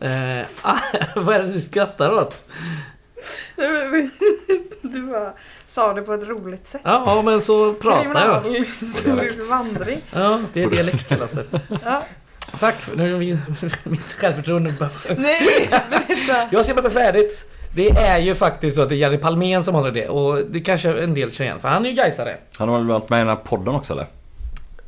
[0.00, 0.78] Eh, ah,
[1.16, 2.44] vad är det du skrattar åt?
[4.82, 5.32] Du bara
[5.66, 6.80] sa det på ett roligt sätt.
[6.84, 8.42] Ja, men så pratar jag.
[8.42, 9.98] Kriminalhistorisk vandring.
[10.12, 11.44] Ja, det är dialekt kallas det.
[11.84, 12.02] Ja.
[12.60, 13.38] Tack för nu är vi,
[13.84, 16.48] mitt självförtroende bara- Nej, berätta.
[16.52, 17.50] Jag ska berätta färdigt.
[17.76, 20.60] Det är ju faktiskt så att det är Jerry Palmén som håller det och det
[20.60, 22.36] kanske en del känner igen för han är ju gaisare.
[22.58, 24.06] Han har väl varit med i den här podden också eller?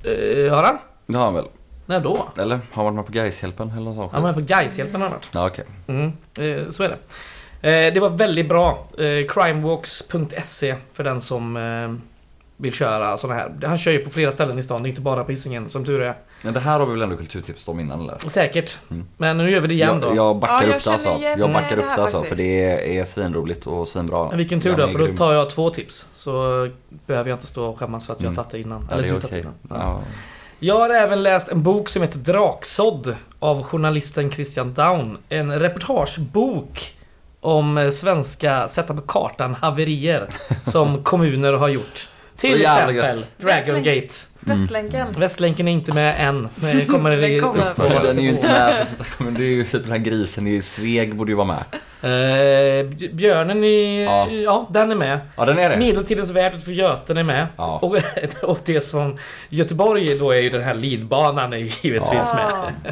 [0.06, 0.78] Uh, har han?
[1.06, 1.44] Det har han väl?
[1.86, 2.28] När då?
[2.38, 2.54] Eller?
[2.54, 4.12] Har han varit med på Gaishjälpen eller något sånt?
[4.12, 5.28] Han var med på Gaishjälpen har han varit.
[5.32, 5.64] Ja okej.
[5.86, 6.06] Mm,
[6.38, 6.96] eh, så är det.
[7.70, 8.88] Eh, det var väldigt bra.
[8.98, 11.94] Eh, crimewalks.se för den som eh,
[12.56, 13.66] vill köra sådana här.
[13.66, 15.84] Han kör ju på flera ställen i stan, det är inte bara på Hisingen som
[15.84, 16.14] tur är.
[16.42, 18.18] Men det här har vi väl ändå kulturtips om innan eller?
[18.18, 18.78] Säkert.
[18.90, 19.06] Mm.
[19.16, 20.16] Men nu gör vi det igen jag, då.
[20.16, 21.18] jag backar Ja, jag upp det alltså.
[21.20, 22.22] Jag backar det upp det alltså.
[22.22, 24.28] För det är, är svinroligt och svinbra.
[24.28, 26.06] Men vilken tur då, för då tar jag två tips.
[26.16, 26.30] Så
[27.06, 28.36] behöver jag inte stå och skämmas för att jag har Mm.
[28.44, 28.86] tagit det innan.
[28.90, 29.54] Ja, Eller det du tagit det innan.
[29.68, 29.76] Ja.
[29.78, 30.00] Ja.
[30.60, 35.18] Jag har även läst en bok som heter Draksådd av journalisten Christian Down.
[35.28, 36.94] En reportagebok
[37.40, 40.28] om eh, svenska sätta på kartan haverier
[40.64, 42.08] som kommuner har gjort.
[42.36, 43.28] Till exempel gött.
[44.48, 44.88] Dragon Gate.
[44.92, 45.06] Västlänken.
[45.20, 46.48] Västlänken är inte med än.
[46.54, 47.70] Men kommer Den kommer.
[47.70, 48.86] uppföljare Ja, den är ju inte med
[49.18, 49.34] kommun.
[49.34, 51.62] Det är ju typ den här grisen i Sveg borde ju vara med.
[52.02, 52.08] Eh,
[52.86, 54.04] bj- björnen i...
[54.04, 54.28] Ja.
[54.30, 54.66] Ja.
[54.70, 55.20] den är med.
[55.36, 55.76] Ja den är det.
[55.76, 57.46] Medeltidens värld för Göten är med.
[57.56, 57.78] Ja.
[57.82, 57.96] Och,
[58.50, 59.16] och det som
[59.48, 62.44] Göteborg då är ju den här lidbanan är ju givetvis med.
[62.50, 62.90] Ja.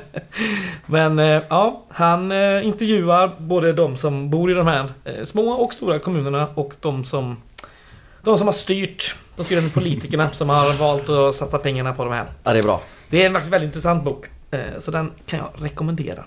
[0.87, 5.51] Men eh, ja, han eh, intervjuar både de som bor i de här eh, små
[5.53, 7.37] och stora kommunerna och de som
[8.31, 12.13] de som har styrt, de styrande politikerna som har valt att satsa pengarna på de
[12.13, 12.27] här.
[12.45, 12.83] Ja det är bra.
[13.09, 14.27] Det är en faktiskt väldigt intressant bok.
[14.51, 16.25] Eh, så den kan jag rekommendera.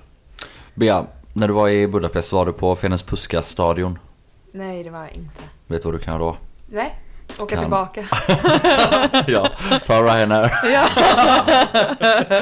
[0.75, 3.99] Bea, när du var i Budapest var du på Ferenc Puska stadion.
[4.51, 5.41] Nej, det var jag inte.
[5.67, 6.37] Vet du vad du kan göra då?
[6.69, 6.99] Nej,
[7.39, 7.63] åka Kan.
[7.63, 8.03] tillbaka.
[9.27, 9.47] ja,
[9.87, 10.51] ta Ryanair.
[10.73, 10.85] ja.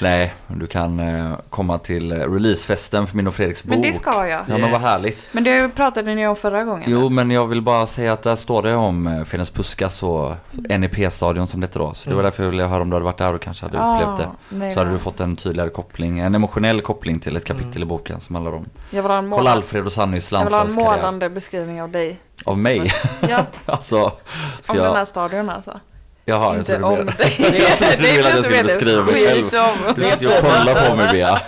[0.00, 3.70] Nej, du kan eh, komma till eh, releasefesten för min och Fredriks bok.
[3.70, 4.40] Men det ska jag.
[4.48, 4.82] Ja men vad Yes.
[4.82, 5.28] härligt.
[5.32, 6.90] Men det pratade ni om förra gången.
[6.90, 10.34] Jo men jag vill bara säga att där står det om eh, Ferenc Puskas och
[10.52, 11.94] NEP-stadion som det heter då.
[11.94, 13.76] Så det var därför jag ville höra om du hade varit där och kanske hade
[13.78, 14.24] upplevt det.
[14.26, 14.98] Ah, Nej, Så hade nej.
[14.98, 18.52] du fått en tydligare koppling, en emotionell koppling till ett kapitel i boken som handlar
[18.54, 18.66] om
[19.30, 20.96] Karl Alfred och Sannys jag vill ha en landslagskarriär.
[21.02, 22.18] målande beskrivning av dig.
[22.48, 22.92] Av mig?
[23.28, 24.12] Ja, alltså,
[24.60, 25.08] ska om den här jag...
[25.08, 25.80] stadion alltså.
[26.24, 27.36] Jaha, jag inte trodde du om dig.
[27.68, 29.44] Jag trodde du ville att jag skulle beskriva mig själv.
[29.96, 31.40] Du sitter ju och kollar på mig Bea.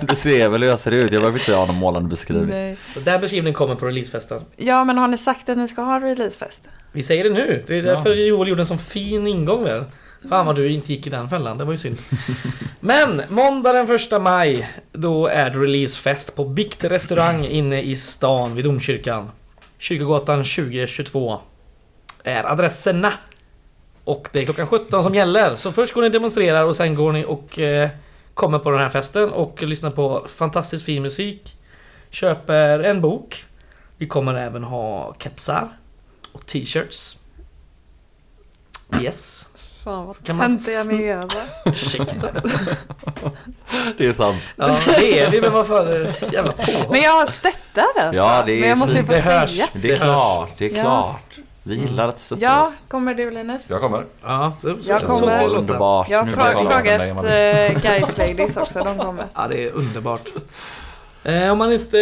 [0.08, 2.48] Du ser väl hur jag ser ut, jag behöver inte ha någon målande beskrivning.
[2.48, 2.76] Nej.
[3.04, 4.40] Den beskrivningen kommer på releasefesten.
[4.56, 6.62] Ja, men har ni sagt att ni ska ha releasefest?
[6.92, 7.64] Vi säger det nu.
[7.66, 7.94] Det är Ja.
[7.94, 9.84] därför Joel gjorde en sån fin ingång där.
[10.28, 11.98] Fan vad du inte gick i den fällan, det var ju synd.
[12.80, 18.54] Men måndag den första maj, då är det releasefest på Bikt restaurang inne i stan
[18.54, 19.30] vid domkyrkan.
[19.78, 21.40] Kyrkogatan 2022
[22.24, 23.12] är adresserna.
[24.04, 25.56] Och det är klockan 17 som gäller.
[25.56, 27.90] Så först går ni och demonstrerar och sen går ni och eh,
[28.34, 31.56] kommer på den här festen och lyssnar på fantastiskt fin musik.
[32.10, 33.44] Köper en bok.
[33.96, 35.68] Vi kommer även ha kepsar.
[36.32, 37.18] och t-shirts.
[39.00, 39.48] Yes.
[39.84, 40.58] Fan vad Kan man
[40.90, 41.16] ni är.
[41.16, 41.26] va?
[41.64, 42.26] Ursäkta.
[43.98, 44.42] Det är sant.
[44.56, 45.88] Ja, det är vi, men vad fan.
[46.06, 46.90] eh, Jävla påhopp.
[46.90, 48.16] Men jag stöttar alltså.
[48.16, 49.50] Ja, det är Men jag måste ju få det hörs.
[49.50, 49.68] säga.
[49.72, 50.82] Det är klart, det är Ja.
[50.82, 51.38] klart.
[51.62, 52.72] Vi gillar att stötta Ja, oss.
[52.88, 53.62] kommer du Linus?
[53.68, 54.04] Jag kommer.
[54.22, 55.42] Ja, så, så, Jag så kommer.
[55.48, 55.56] låta.
[55.58, 56.08] Underbart.
[56.10, 59.24] Jag har jag frågat mig uh, Guys Ladies också, de kommer.
[59.34, 60.28] Ja, det är underbart.
[61.24, 61.98] Eh, om man inte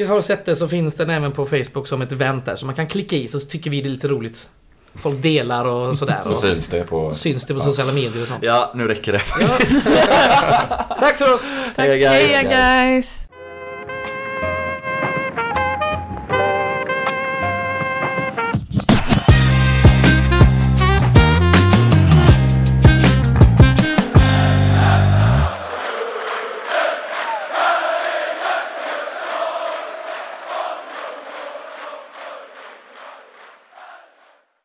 [0.00, 2.56] eh, har sett det så finns den även på Facebook som ett event där.
[2.56, 4.48] Så man kan klicka i så tycker vi det är lite roligt.
[4.96, 6.20] Folk delar och sådär.
[6.24, 7.14] Så Och syns det på...
[7.14, 8.42] syns det på sociala medier och sånt.
[8.44, 9.18] Ja, nu räcker det.
[11.00, 11.42] Tack för oss!
[11.76, 12.32] Tack, Hej, guys.
[12.32, 13.20] Hej guys!